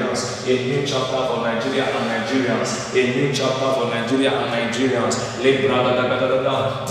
Nigerians, 0.00 0.46
a 0.46 0.66
new 0.66 0.86
chapter 0.86 1.26
for 1.28 1.42
Nigeria 1.42 1.84
and 1.84 2.10
Nigerians, 2.10 2.94
a 2.94 3.16
new 3.16 3.32
chapter 3.32 3.72
for 3.74 3.86
Nigeria 3.90 4.32
and 4.32 4.72
Nigerians. 4.72 5.42
Le 5.42 5.52
brada 5.62 5.94
da 5.96 6.08
da 6.08 6.26
da 6.26 6.42
da, 6.42 6.90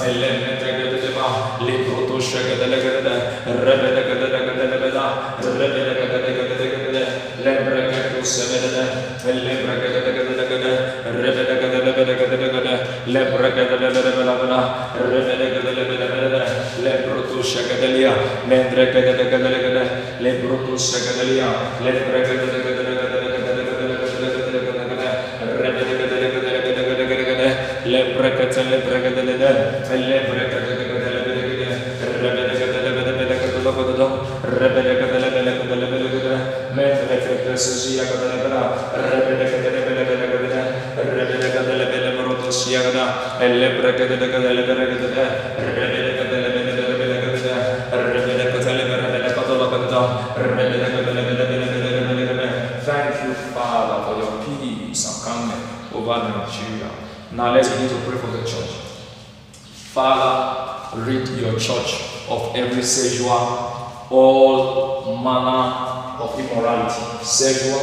all 64.10 65.18
manner 65.24 66.20
of 66.24 66.40
immorality, 66.40 67.24
sexual, 67.24 67.80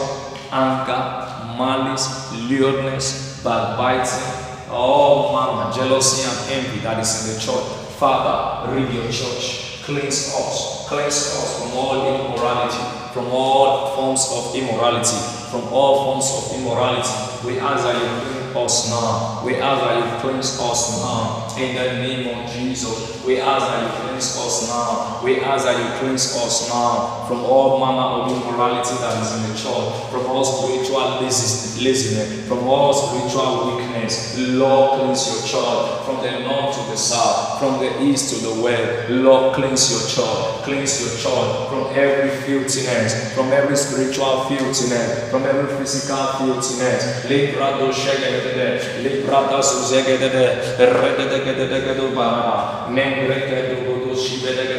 anger, 0.50 1.56
malice, 1.58 2.32
lewdness, 2.48 3.42
backbiting, 3.42 4.70
all 4.70 5.32
manner, 5.32 5.72
jealousy 5.72 6.22
and 6.28 6.64
envy 6.66 6.80
that 6.80 6.98
is 7.00 7.28
in 7.28 7.34
the 7.34 7.40
church. 7.40 7.64
Father, 7.98 8.72
read 8.72 8.92
your 8.92 9.10
church, 9.10 9.82
cleanse 9.84 10.34
us, 10.34 10.86
cleanse 10.88 11.14
us 11.14 11.60
from 11.60 11.78
all 11.78 12.06
immorality, 12.06 13.12
from 13.12 13.26
all 13.28 13.94
forms 13.96 14.26
of 14.32 14.54
immorality, 14.54 15.16
from 15.50 15.72
all 15.72 16.04
forms 16.04 16.30
of 16.36 16.58
immorality. 16.60 17.46
We 17.46 17.58
ask 17.58 17.84
that 17.84 17.96
you 17.96 18.35
us 18.56 18.90
now. 18.90 19.42
We 19.44 19.56
ask 19.56 19.82
that 19.84 19.96
you 20.00 20.20
cleanse 20.20 20.58
us 20.60 21.02
now. 21.02 21.46
In 21.56 21.74
the 21.74 22.06
name 22.06 22.36
of 22.36 22.52
Jesus, 22.52 23.24
we 23.24 23.40
ask 23.40 23.66
that 23.66 23.82
you 23.82 23.90
cleanse 24.00 24.36
us 24.36 24.68
now. 24.68 25.20
We 25.22 25.40
ask 25.40 25.64
that 25.64 25.76
you 25.78 25.98
cleanse 25.98 26.36
us 26.36 26.68
now 26.68 27.24
from 27.28 27.44
all 27.44 27.80
manner 27.80 28.22
of 28.22 28.32
immorality 28.32 28.96
that 29.00 29.22
is 29.22 29.32
in 29.36 29.42
the 29.50 29.54
church, 29.56 30.10
from 30.10 30.26
all 30.26 30.44
spiritual 30.44 31.20
laziness, 31.20 32.48
from 32.48 32.66
all 32.68 32.92
spiritual 32.92 33.76
weakness. 33.76 33.95
Lord, 34.38 35.00
cleanse 35.00 35.26
your 35.28 35.42
church 35.46 36.04
from 36.04 36.22
the 36.22 36.40
north 36.40 36.74
to 36.76 36.90
the 36.90 36.96
south, 36.96 37.58
from 37.58 37.78
the 37.80 38.02
east 38.02 38.34
to 38.34 38.36
the 38.46 38.62
west. 38.62 39.10
Lord, 39.10 39.54
cleanse 39.54 39.90
your 39.90 40.00
church. 40.08 40.64
Cleanse 40.64 41.00
your 41.00 41.14
church 41.18 41.68
from 41.70 41.86
every 41.94 42.30
filthiness, 42.44 43.34
from 43.34 43.52
every 43.52 43.76
spiritual 43.76 44.44
filthiness, 44.48 45.30
from 45.30 45.44
every 45.44 45.68
physical 45.76 46.26
filthiness. 46.38 47.24
Legede, 47.26 49.02
Librata 49.02 49.62
Suzegede, 49.62 50.76
Redegede 50.78 52.14
Bara, 52.14 52.88
Mengre 52.90 53.84
Gudu 53.86 54.14
Shibede, 54.14 54.76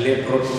Leprotu 0.00 0.56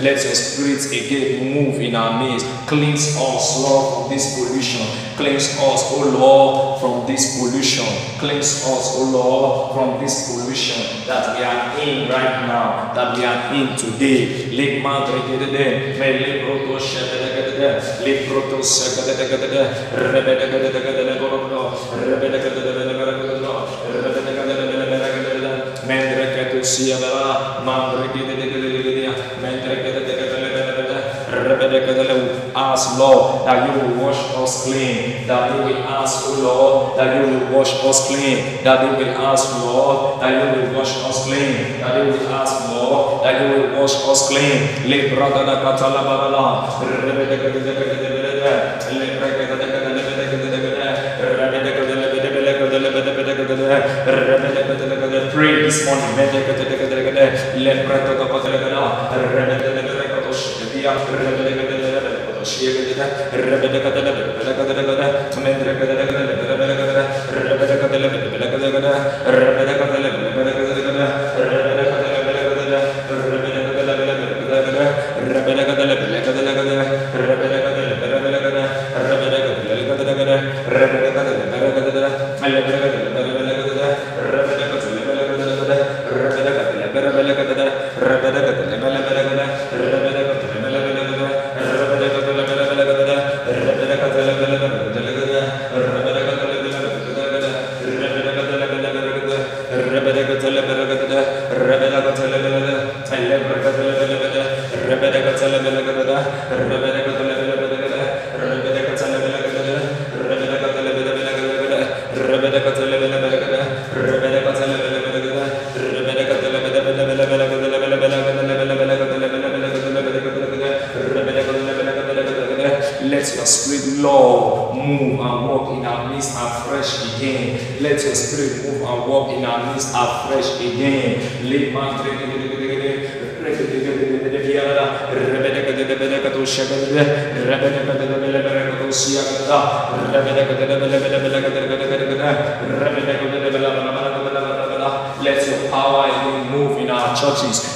let 0.00 0.22
your 0.24 0.34
spirit 0.34 0.84
again 0.92 1.52
move 1.54 1.80
in 1.80 1.94
our 1.94 2.22
midst. 2.22 2.46
Cleanse 2.66 3.16
us, 3.16 3.58
Lord, 3.62 4.02
from 4.06 4.10
this 4.10 4.36
pollution. 4.36 4.86
Cleanse 5.16 5.58
us, 5.58 5.82
O 5.92 6.10
Lord, 6.14 6.80
from 6.80 7.06
this 7.06 7.38
pollution. 7.38 7.86
Cleanse 8.18 8.62
us, 8.64 8.94
O 8.96 9.10
Lord, 9.10 9.74
from 9.74 10.00
this 10.00 10.30
pollution 10.30 11.06
that 11.06 11.36
we 11.36 11.42
are 11.42 11.78
in 11.80 12.08
right 12.08 12.46
now, 12.46 12.92
that 12.94 13.16
we 13.16 13.24
are 13.24 13.52
in 13.54 13.76
today. 13.76 14.46
Mentre 25.88 26.34
che 26.34 26.50
tu 26.50 26.62
sia 26.62 26.98
verrà, 26.98 27.60
mandre 27.64 28.10
che 28.12 28.37
ask 32.58 32.98
Lord 32.98 33.46
that 33.46 33.58
you 33.66 33.80
will 33.80 34.04
wash 34.04 34.18
us 34.34 34.64
clean, 34.64 35.26
that 35.26 35.54
you 35.54 35.62
will 35.64 35.82
ask 35.86 36.24
oh 36.26 36.34
Lord 36.42 36.98
that 36.98 37.14
you 37.16 37.22
will 37.30 37.56
wash 37.56 37.72
us 37.84 38.08
clean, 38.08 38.64
that 38.64 38.82
you 38.84 38.90
will 38.98 39.14
ask 39.16 39.54
Lord 39.64 40.20
that 40.20 40.32
you 40.32 40.62
will 40.62 40.78
wash 40.78 40.92
us 41.04 41.24
clean, 41.26 41.80
that 41.80 41.94
you 41.96 42.12
will 42.12 42.28
ask 42.28 42.68
Lord 42.70 43.24
that 43.24 43.34
you 43.40 43.48
will 43.54 43.80
wash 43.80 43.94
us 43.94 44.28
clean. 44.28 44.88
Le 44.90 44.98
brada 45.14 45.44
da 45.46 45.56
katala 45.62 46.02
barala, 46.08 46.44
Pray 55.32 55.62
this 55.62 55.84
morning. 55.86 56.08
Shia 62.48 62.72
Gadda, 62.72 63.28
Rebecca, 63.30 63.68
Rebecca, 63.68 64.40
Rebecca, 64.40 64.72
Rebecca, 64.72 65.34
Rebecca, 65.36 65.84
Rebecca, 65.84 66.07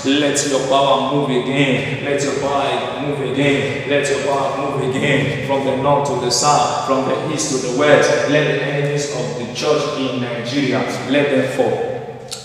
Let 0.05 0.44
your 0.48 0.66
power 0.66 1.14
move 1.14 1.30
again. 1.30 2.05
Let 2.05 2.20
your 2.22 2.40
power 2.40 3.07
move 3.07 3.20
again. 3.32 3.88
Let 3.88 4.09
your 4.11 4.22
power 4.24 4.59
move 4.59 4.90
again 4.90 5.46
from 5.46 5.64
the 5.64 5.76
north 5.76 6.09
to 6.09 6.16
the 6.16 6.30
south, 6.30 6.86
from 6.86 7.05
the 7.09 7.32
east 7.32 7.53
to 7.53 7.68
the 7.68 7.78
west. 7.78 8.11
Let 8.28 8.44
the 8.53 8.62
enemies 8.64 9.14
of 9.14 9.38
the 9.38 9.55
church 9.55 10.00
in 10.00 10.20
Nigeria 10.20 10.80
let 11.09 11.30
them 11.30 11.57
fall 11.57 11.92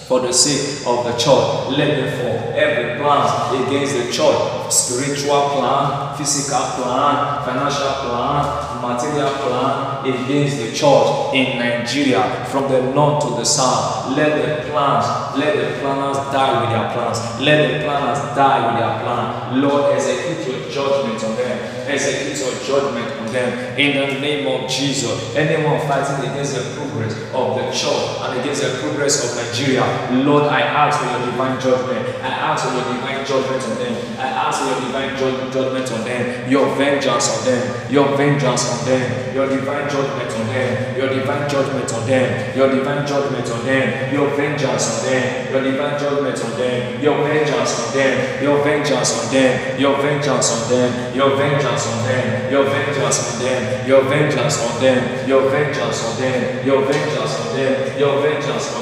for 0.07 0.21
the 0.21 0.31
sake 0.31 0.85
of 0.87 1.03
the 1.03 1.11
church. 1.17 1.75
Let 1.77 1.97
them 1.97 2.09
fall. 2.19 2.53
Every 2.55 2.97
plan 3.01 3.65
against 3.65 3.93
the 3.93 4.11
church, 4.11 4.71
spiritual 4.71 5.49
plan, 5.49 6.15
physical 6.17 6.61
plan, 6.79 7.43
financial 7.43 7.91
plan, 8.05 8.81
material 8.81 9.29
plan 9.43 10.05
against 10.07 10.57
the 10.57 10.71
church 10.73 11.33
in 11.35 11.59
Nigeria 11.59 12.45
from 12.45 12.71
the 12.71 12.81
north 12.93 13.23
to 13.25 13.31
the 13.31 13.43
south. 13.43 14.15
Let 14.15 14.31
the 14.63 14.69
plans, 14.71 15.05
let 15.37 15.55
the 15.55 15.79
planners 15.79 16.17
die 16.33 16.61
with 16.61 16.69
their 16.69 16.91
plans. 16.93 17.19
Let 17.41 17.57
the 17.71 17.85
planners 17.85 18.19
die 18.35 18.59
with 18.67 18.79
their 18.81 18.93
plan. 19.01 19.61
Lord, 19.61 19.95
execute 19.95 20.45
your 20.45 20.69
judgment 20.69 21.23
on 21.23 21.35
them. 21.35 21.57
Execute 21.87 22.37
your 22.37 22.53
judgment 22.67 23.09
on 23.21 23.31
them. 23.31 23.79
In 23.79 23.95
the 23.95 24.19
name 24.19 24.47
of 24.47 24.69
Jesus. 24.69 25.35
Anyone 25.35 25.79
fighting 25.87 26.29
against 26.29 26.55
the 26.55 26.75
progress 26.75 27.13
of 27.33 27.55
the 27.55 27.65
church 27.71 28.05
and 28.27 28.39
against 28.39 28.61
the 28.63 28.77
progress 28.81 29.23
of 29.23 29.31
Nigeria, 29.39 29.85
Lord, 30.25 30.43
I 30.43 30.61
ask 30.61 30.99
for 30.99 31.07
your 31.07 31.31
divine 31.31 31.59
judgment. 31.61 32.03
I 32.23 32.27
ask 32.27 32.67
for 32.67 32.73
your 32.75 32.83
divine 32.93 33.06
judgment 33.27 33.61
on 33.63 33.75
them. 33.77 33.93
I 34.17 34.27
ask 34.47 34.63
your 34.65 34.79
divine 34.79 35.11
ju- 35.19 35.51
judgment 35.51 35.91
on 35.91 36.01
them. 36.07 36.49
Your 36.49 36.65
vengeance 36.75 37.27
on 37.35 37.45
them. 37.45 37.61
Your 37.91 38.07
vengeance 38.17 38.63
on 38.71 38.85
them. 38.87 39.35
Your 39.35 39.47
divine 39.47 39.89
judgment 39.89 40.31
on 40.31 40.47
them. 40.47 40.97
Your 40.97 41.09
divine 41.13 41.49
judgment 41.49 41.91
on 41.93 42.07
them. 42.07 42.55
Your 42.57 42.69
divine 42.71 43.05
judgment 43.05 43.47
on 43.51 43.65
them. 43.65 44.13
Your 44.13 44.27
vengeance 44.35 44.85
on 44.87 45.05
them. 45.05 45.51
Your 45.51 45.61
divine 45.63 45.99
judgment 45.99 46.39
on 46.43 46.51
them. 46.57 47.01
Your 47.03 47.17
vengeance 47.27 47.73
on 47.83 47.93
them. 47.93 48.43
Your 48.43 48.57
vengeance 48.63 49.11
on 49.19 49.31
them. 49.33 49.79
Your 49.79 49.95
vengeance 50.01 50.47
on 50.55 50.69
them. 50.71 51.15
Your 51.15 51.35
vengeance 51.35 51.85
on 51.87 51.99
them. 52.07 52.51
Your 52.51 52.63
vengeance 52.63 53.17
on 53.19 53.39
them. 53.43 53.87
Your 53.87 54.01
vengeance 54.09 54.57
on 54.63 54.79
them. 54.79 55.27
Your 55.27 55.41
vengeance 55.51 55.99
on 56.07 56.13
them. 56.21 56.65
Your 56.65 56.81
vengeance 56.87 57.33
on 57.35 57.55
them. 57.57 57.99
Your 57.99 58.21
vengeance 58.21 58.65
on 58.67 58.73
them. 58.73 58.76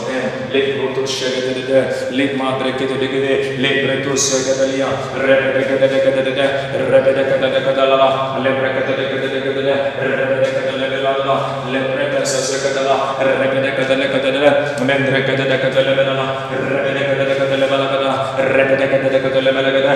Lekrutu 0.55 1.07
şegedede 1.07 1.79
lek 2.17 2.31
madrekete 2.39 2.95
degede 3.01 3.33
lebretu 3.63 4.13
şegedelia 4.27 4.87
rebedekede 5.27 5.87
degede 5.93 6.45
rebedekede 6.91 7.47
degedala 7.55 8.09
lebrekete 8.43 8.93
degede 8.99 9.29
degede 9.33 9.75
rebedekede 10.19 10.73
lebelala 10.81 11.35
lebrete 11.73 12.25
şegedela 12.49 12.95
rebedekede 13.27 13.95
degede 14.01 14.49
mendrekete 14.87 15.45
degede 15.51 15.81
lebelala 15.87 16.25
rebedekede 16.71 17.25
degede 17.29 17.57
lebelala 17.61 18.11
rebedekede 18.55 19.09
degede 19.13 19.39
lebelala 19.45 19.93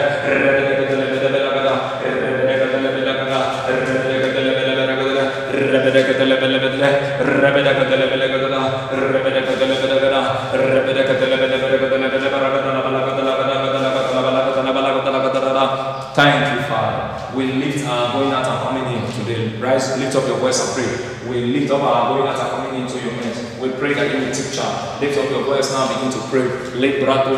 you 24.38 24.52
charge. 24.52 25.02
Lift 25.02 25.18
up 25.18 25.30
your 25.30 25.44
voice 25.44 25.72
now, 25.72 25.88
begin 25.88 26.12
to 26.12 26.22
pray. 26.28 26.46
Let 26.76 27.02
Brato 27.02 27.34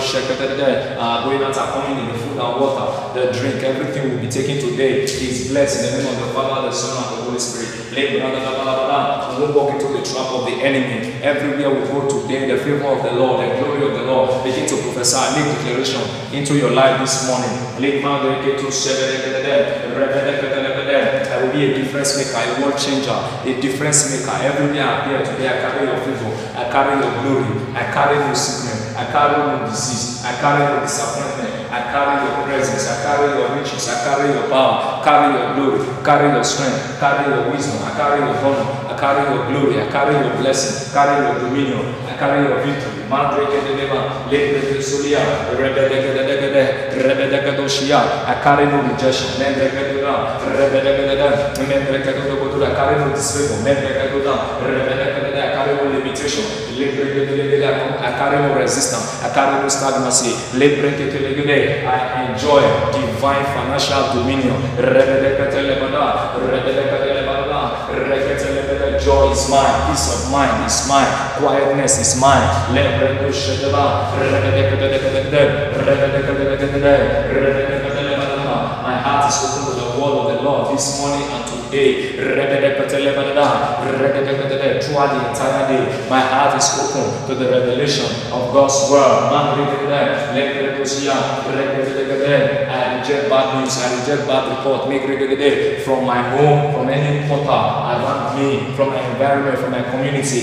uh, 0.98 1.24
out 1.44 1.58
and 1.58 1.72
coming 1.72 2.00
in 2.04 2.12
the 2.12 2.18
food 2.20 2.38
and 2.40 2.54
water, 2.60 3.14
the 3.14 3.32
drink, 3.32 3.64
everything 3.64 4.10
will 4.10 4.22
be 4.22 4.30
taken 4.30 4.58
today 4.60 5.04
is 5.04 5.50
blessed 5.50 5.94
in 5.94 5.98
the 5.98 6.04
name 6.04 6.20
of 6.22 6.28
the 6.28 6.34
Father, 6.34 6.68
the 6.68 6.74
Son, 6.74 6.92
and 6.98 7.18
the 7.18 7.24
Holy 7.24 7.40
Spirit. 7.40 7.92
Let 7.92 8.10
Brato 8.20 9.38
We 9.38 9.46
won't 9.46 9.56
walk 9.56 9.70
into 9.76 9.88
the 9.94 10.04
trap 10.04 10.32
of 10.32 10.46
the 10.46 10.56
enemy. 10.64 11.14
Everywhere 11.22 11.70
we 11.70 11.88
go 11.88 12.08
today, 12.08 12.48
the 12.50 12.58
favor 12.58 12.88
of 12.88 13.04
the 13.04 13.12
Lord, 13.14 13.40
the 13.42 13.56
glory 13.60 13.88
of 13.88 13.94
the 13.94 14.04
Lord, 14.04 14.44
begin 14.44 14.68
to 14.68 14.76
prophesy, 14.82 15.40
make 15.40 15.48
declaration 15.58 16.02
into 16.34 16.58
your 16.58 16.72
life 16.72 17.00
this 17.00 17.28
morning. 17.28 17.52
Shekatade, 20.32 21.32
I 21.32 21.44
will 21.44 21.52
be 21.52 21.66
a 21.66 21.74
difference 21.74 22.18
maker, 22.18 22.38
a 22.38 22.62
world 22.62 22.78
changer, 22.78 23.12
a 23.12 23.62
difference 23.62 24.10
maker. 24.12 24.36
Everywhere 24.44 24.84
I 24.84 25.00
appear 25.02 25.26
today, 25.26 25.50
I 25.50 25.62
carry 25.62 25.88
your 25.88 25.98
favor, 25.98 26.32
carry 26.72 27.04
your 27.04 27.12
glory, 27.22 27.52
I 27.76 27.84
carry 27.92 28.18
no 28.24 28.34
sickness, 28.34 28.96
I 28.96 29.04
carry 29.12 29.38
no 29.44 29.68
disease, 29.68 30.24
I 30.24 30.32
carry 30.40 30.64
no 30.72 30.80
disappointment, 30.82 31.68
I 31.68 31.92
carry 31.92 32.24
your 32.24 32.48
presence, 32.48 32.88
I 32.88 33.04
carry 33.04 33.28
your 33.38 33.52
riches, 33.60 33.90
I 33.92 34.04
carry 34.08 34.32
your 34.32 34.48
power, 34.48 35.04
carry 35.04 35.36
your 35.36 35.54
glory, 35.56 35.84
carry 36.04 36.32
your 36.32 36.44
strength, 36.44 37.00
carry 37.00 37.28
your 37.28 37.52
wisdom, 37.52 37.84
I 37.84 37.92
carry 38.00 38.20
your 38.24 38.40
honor, 38.40 38.88
I 38.88 38.96
carry 38.98 39.36
your 39.36 39.44
glory, 39.52 39.84
I 39.84 39.92
carry 39.92 40.16
your 40.16 40.38
blessing, 40.40 40.94
carry 40.94 41.28
your 41.28 41.36
dominion, 41.44 41.94
I 42.08 42.16
carry 42.16 42.48
your 42.48 42.64
victory. 42.64 43.02
I 43.12 43.16
carry 48.42 48.66
no 48.68 48.78
rejection, 48.88 49.42
I 49.42 49.52
carry 52.72 52.96
no 53.00 53.12
disfavor, 53.12 53.60
I 61.86 62.32
enjoy 62.32 62.62
divine 62.92 63.46
financial 63.46 64.14
dominion, 64.14 64.58
joy 69.00 69.32
is 69.32 69.50
mine, 69.50 69.88
peace 69.88 70.08
of 70.14 70.32
mind 70.32 70.66
is 70.66 70.88
mine, 70.88 71.08
quietness 71.38 72.00
is 72.00 72.20
mine. 72.20 72.48
My 78.84 78.98
heart 78.98 79.30
is 79.30 79.38
open 79.44 79.62
to 79.66 79.74
the 79.80 79.88
word 80.00 80.16
of 80.20 80.26
the 80.36 80.42
Lord 80.44 80.76
this 80.76 81.00
morning 81.00 81.24
and 81.32 81.61
my 86.10 86.20
heart 86.20 86.58
is 86.58 86.68
open 86.78 87.28
to 87.28 87.36
the 87.36 87.50
revelation 87.50 88.06
of 88.34 88.52
God's 88.52 88.92
word. 88.92 89.32
I 89.32 89.56
reject 93.00 93.30
bad 93.30 93.62
news, 93.62 93.78
I 93.82 94.00
reject 94.00 94.28
bad 94.28 94.44
report. 94.58 94.82
From 95.86 96.06
my 96.06 96.22
home, 96.36 96.74
from 96.74 96.90
any 96.90 97.28
portal 97.30 97.48
around 97.48 98.36
me, 98.38 98.76
from 98.76 98.90
my 98.90 99.00
environment, 99.12 99.58
from 99.60 99.72
my 99.72 99.84
community. 99.84 100.42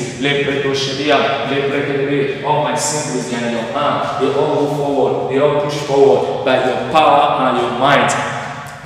All 2.43 2.63
my 2.65 2.75
sins 2.75 3.33
are 3.33 3.39
in 3.47 3.53
your 3.53 3.63
hand. 3.77 4.25
They 4.25 4.33
all 4.35 4.63
move 4.63 4.77
forward, 4.79 5.31
they 5.31 5.39
all 5.39 5.61
push 5.61 5.77
forward 5.85 6.45
by 6.47 6.65
your 6.65 6.91
power 6.91 7.51
and 7.51 7.59
your 7.59 7.73
might. 7.79 8.38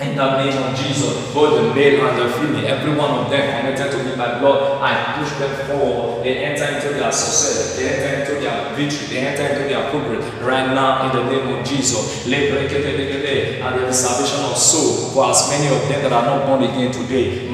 In 0.03 0.16
the 0.16 0.37
name 0.37 0.59
of 0.59 0.74
Jesus, 0.77 1.33
both 1.33 1.55
the 1.55 1.74
male 1.74 2.07
and 2.09 2.19
the 2.19 2.29
female, 2.35 2.66
every 2.66 2.95
one 2.97 3.11
of 3.11 3.31
them 3.31 3.61
connected 3.61 3.93
to 3.97 4.03
me 4.03 4.16
by 4.16 4.41
blood, 4.41 4.83
I 4.83 5.15
push 5.16 5.31
them 5.39 5.55
forward. 5.66 6.24
They 6.24 6.45
enter 6.45 6.65
into 6.65 6.89
their 6.99 7.12
success, 7.12 7.77
they 7.77 7.89
enter 7.89 8.20
into 8.20 8.41
their 8.41 8.74
victory, 8.74 9.07
they 9.07 9.20
enter 9.27 9.47
into 9.47 9.69
their 9.69 9.91
progress 9.91 10.24
right 10.43 10.66
now 10.74 11.07
in 11.07 11.12
the 11.16 11.23
name 11.31 11.55
of 11.57 11.65
Jesus. 11.65 12.27
And 12.27 13.79
the 13.79 13.93
salvation 13.93 14.41
of 14.45 14.57
soul 14.57 15.11
for 15.11 15.31
as 15.31 15.49
many 15.49 15.69
of 15.74 15.89
them 15.89 16.03
that 16.03 16.12
are 16.12 16.27
not 16.27 16.47
born 16.47 16.65
again 16.65 16.91
today. 16.91 17.49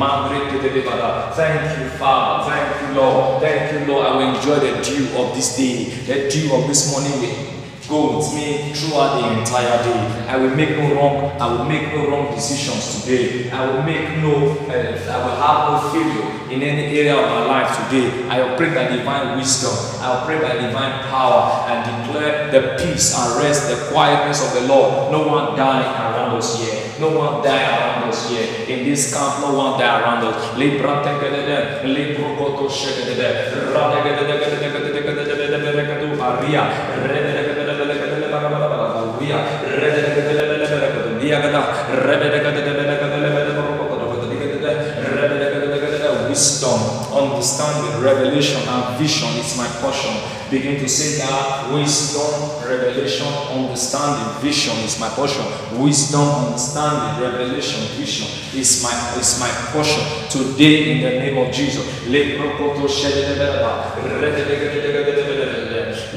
Thank 1.36 1.78
you, 1.78 1.88
Father. 1.98 2.50
Thank 2.50 2.80
you, 2.80 2.94
Lord. 2.98 3.42
Thank 3.42 3.72
you, 3.72 3.80
Lord. 3.92 4.06
I 4.06 4.16
will 4.16 4.34
enjoy 4.34 4.58
the 4.58 4.80
dew 4.82 5.04
of 5.18 5.34
this 5.34 5.56
day, 5.56 5.84
the 5.84 6.30
dew 6.30 6.54
of 6.54 6.66
this 6.66 6.90
morning 6.90 7.57
go 7.88 8.18
with 8.18 8.34
me 8.34 8.72
throughout 8.74 9.20
the 9.20 9.40
entire 9.40 9.82
day. 9.82 10.28
I 10.28 10.36
will 10.36 10.54
make 10.54 10.76
no 10.76 10.94
wrong, 10.94 11.32
I 11.40 11.46
will 11.50 11.64
make 11.64 11.88
no 11.94 12.08
wrong 12.08 12.34
decisions 12.34 13.00
today. 13.00 13.50
I 13.50 13.64
will 13.66 13.82
make 13.82 14.18
no, 14.20 14.52
uh, 14.68 14.92
I 15.08 15.16
will 15.24 15.36
have 15.40 15.58
no 15.72 15.74
failure 15.90 16.52
in 16.52 16.62
any 16.62 16.84
area 16.98 17.16
of 17.16 17.24
my 17.24 17.44
life 17.46 17.72
today. 17.88 18.28
I 18.28 18.42
will 18.42 18.56
pray 18.56 18.74
by 18.74 18.94
divine 18.94 19.38
wisdom. 19.38 19.72
I 20.00 20.14
will 20.14 20.26
pray 20.26 20.38
by 20.40 20.60
divine 20.60 21.08
power 21.08 21.64
and 21.72 21.80
declare 21.88 22.52
the 22.52 22.76
peace 22.76 23.16
and 23.16 23.42
rest, 23.42 23.68
the 23.68 23.90
quietness 23.90 24.44
of 24.44 24.60
the 24.60 24.68
Lord. 24.68 25.10
No 25.10 25.26
one 25.26 25.56
die 25.56 25.80
around 25.80 26.36
us 26.36 26.60
here. 26.60 26.92
No 27.00 27.16
one 27.16 27.42
die 27.42 27.62
around 27.62 28.08
us 28.08 28.28
here. 28.28 28.44
In 28.68 28.84
this 28.84 29.14
camp, 29.14 29.40
no 29.40 29.56
one 29.56 29.80
die 29.80 30.00
around 30.00 30.24
us. 30.24 30.38
Wisdom, 46.28 46.78
understanding, 47.12 48.02
revelation, 48.02 48.60
and 48.68 48.98
vision 48.98 49.28
is 49.40 49.56
my 49.56 49.66
portion. 49.80 50.14
Begin 50.50 50.78
to 50.78 50.88
say 50.88 51.18
that 51.18 51.72
wisdom, 51.72 52.30
revelation, 52.68 53.26
understanding, 53.50 54.40
vision 54.40 54.76
is 54.84 55.00
my 55.00 55.08
portion. 55.08 55.44
Wisdom, 55.80 56.28
understanding, 56.46 57.22
revelation, 57.22 57.80
vision 57.98 58.28
is 58.54 58.82
my 58.82 58.92
is 59.18 59.40
my 59.40 59.50
portion 59.72 60.04
today 60.30 60.92
in 60.92 61.02
the 61.02 61.10
name 61.18 61.38
of 61.38 61.52
Jesus. 61.52 61.84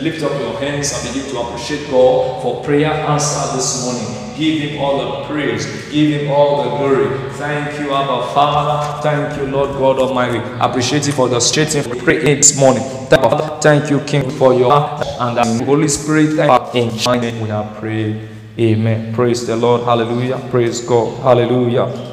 Lift 0.02 0.23
up 0.23 0.32
your 0.41 0.60
hands 0.60 0.94
and 0.94 1.14
begin 1.14 1.30
to 1.32 1.40
appreciate 1.41 1.90
God 1.91 2.41
for 2.41 2.64
prayer 2.64 2.88
answer 2.91 3.56
this 3.56 3.86
morning. 3.86 4.36
Give 4.36 4.72
Him 4.72 4.82
all 4.82 4.98
the 4.98 5.28
praise. 5.28 5.65
Give 5.91 6.22
Him 6.22 6.32
all 6.32 6.64
the 6.64 6.69
glory. 6.72 7.30
Thank 7.34 7.80
you, 7.80 7.94
Abba 7.94 8.34
Father. 8.34 9.02
Thank 9.03 9.38
you, 9.38 9.45
Lord 9.52 9.69
God 9.78 9.99
Almighty. 9.99 10.40
Appreciate 10.60 11.06
you 11.06 11.14
for 11.14 11.30
the 11.30 11.40
straight 11.40 11.69
pray 11.99 12.18
this 12.36 12.57
morning. 12.60 12.82
Thank 13.61 13.91
you, 13.91 13.99
King, 14.02 14.28
for 14.32 14.56
your 14.56 14.73
and 14.73 15.38
the 15.38 15.65
Holy 15.65 15.88
Spirit. 15.88 16.36
Thank 16.36 16.73
you. 16.73 16.82
In 16.82 16.90
Jesus' 16.98 17.41
we 17.41 17.49
have 17.49 17.78
prayed. 17.78 18.28
Amen. 18.57 19.14
Praise 19.14 19.45
the 19.45 19.56
Lord. 19.56 19.84
Hallelujah. 19.84 20.40
Praise 20.49 20.82
God. 20.82 21.15
Hallelujah. 21.22 22.11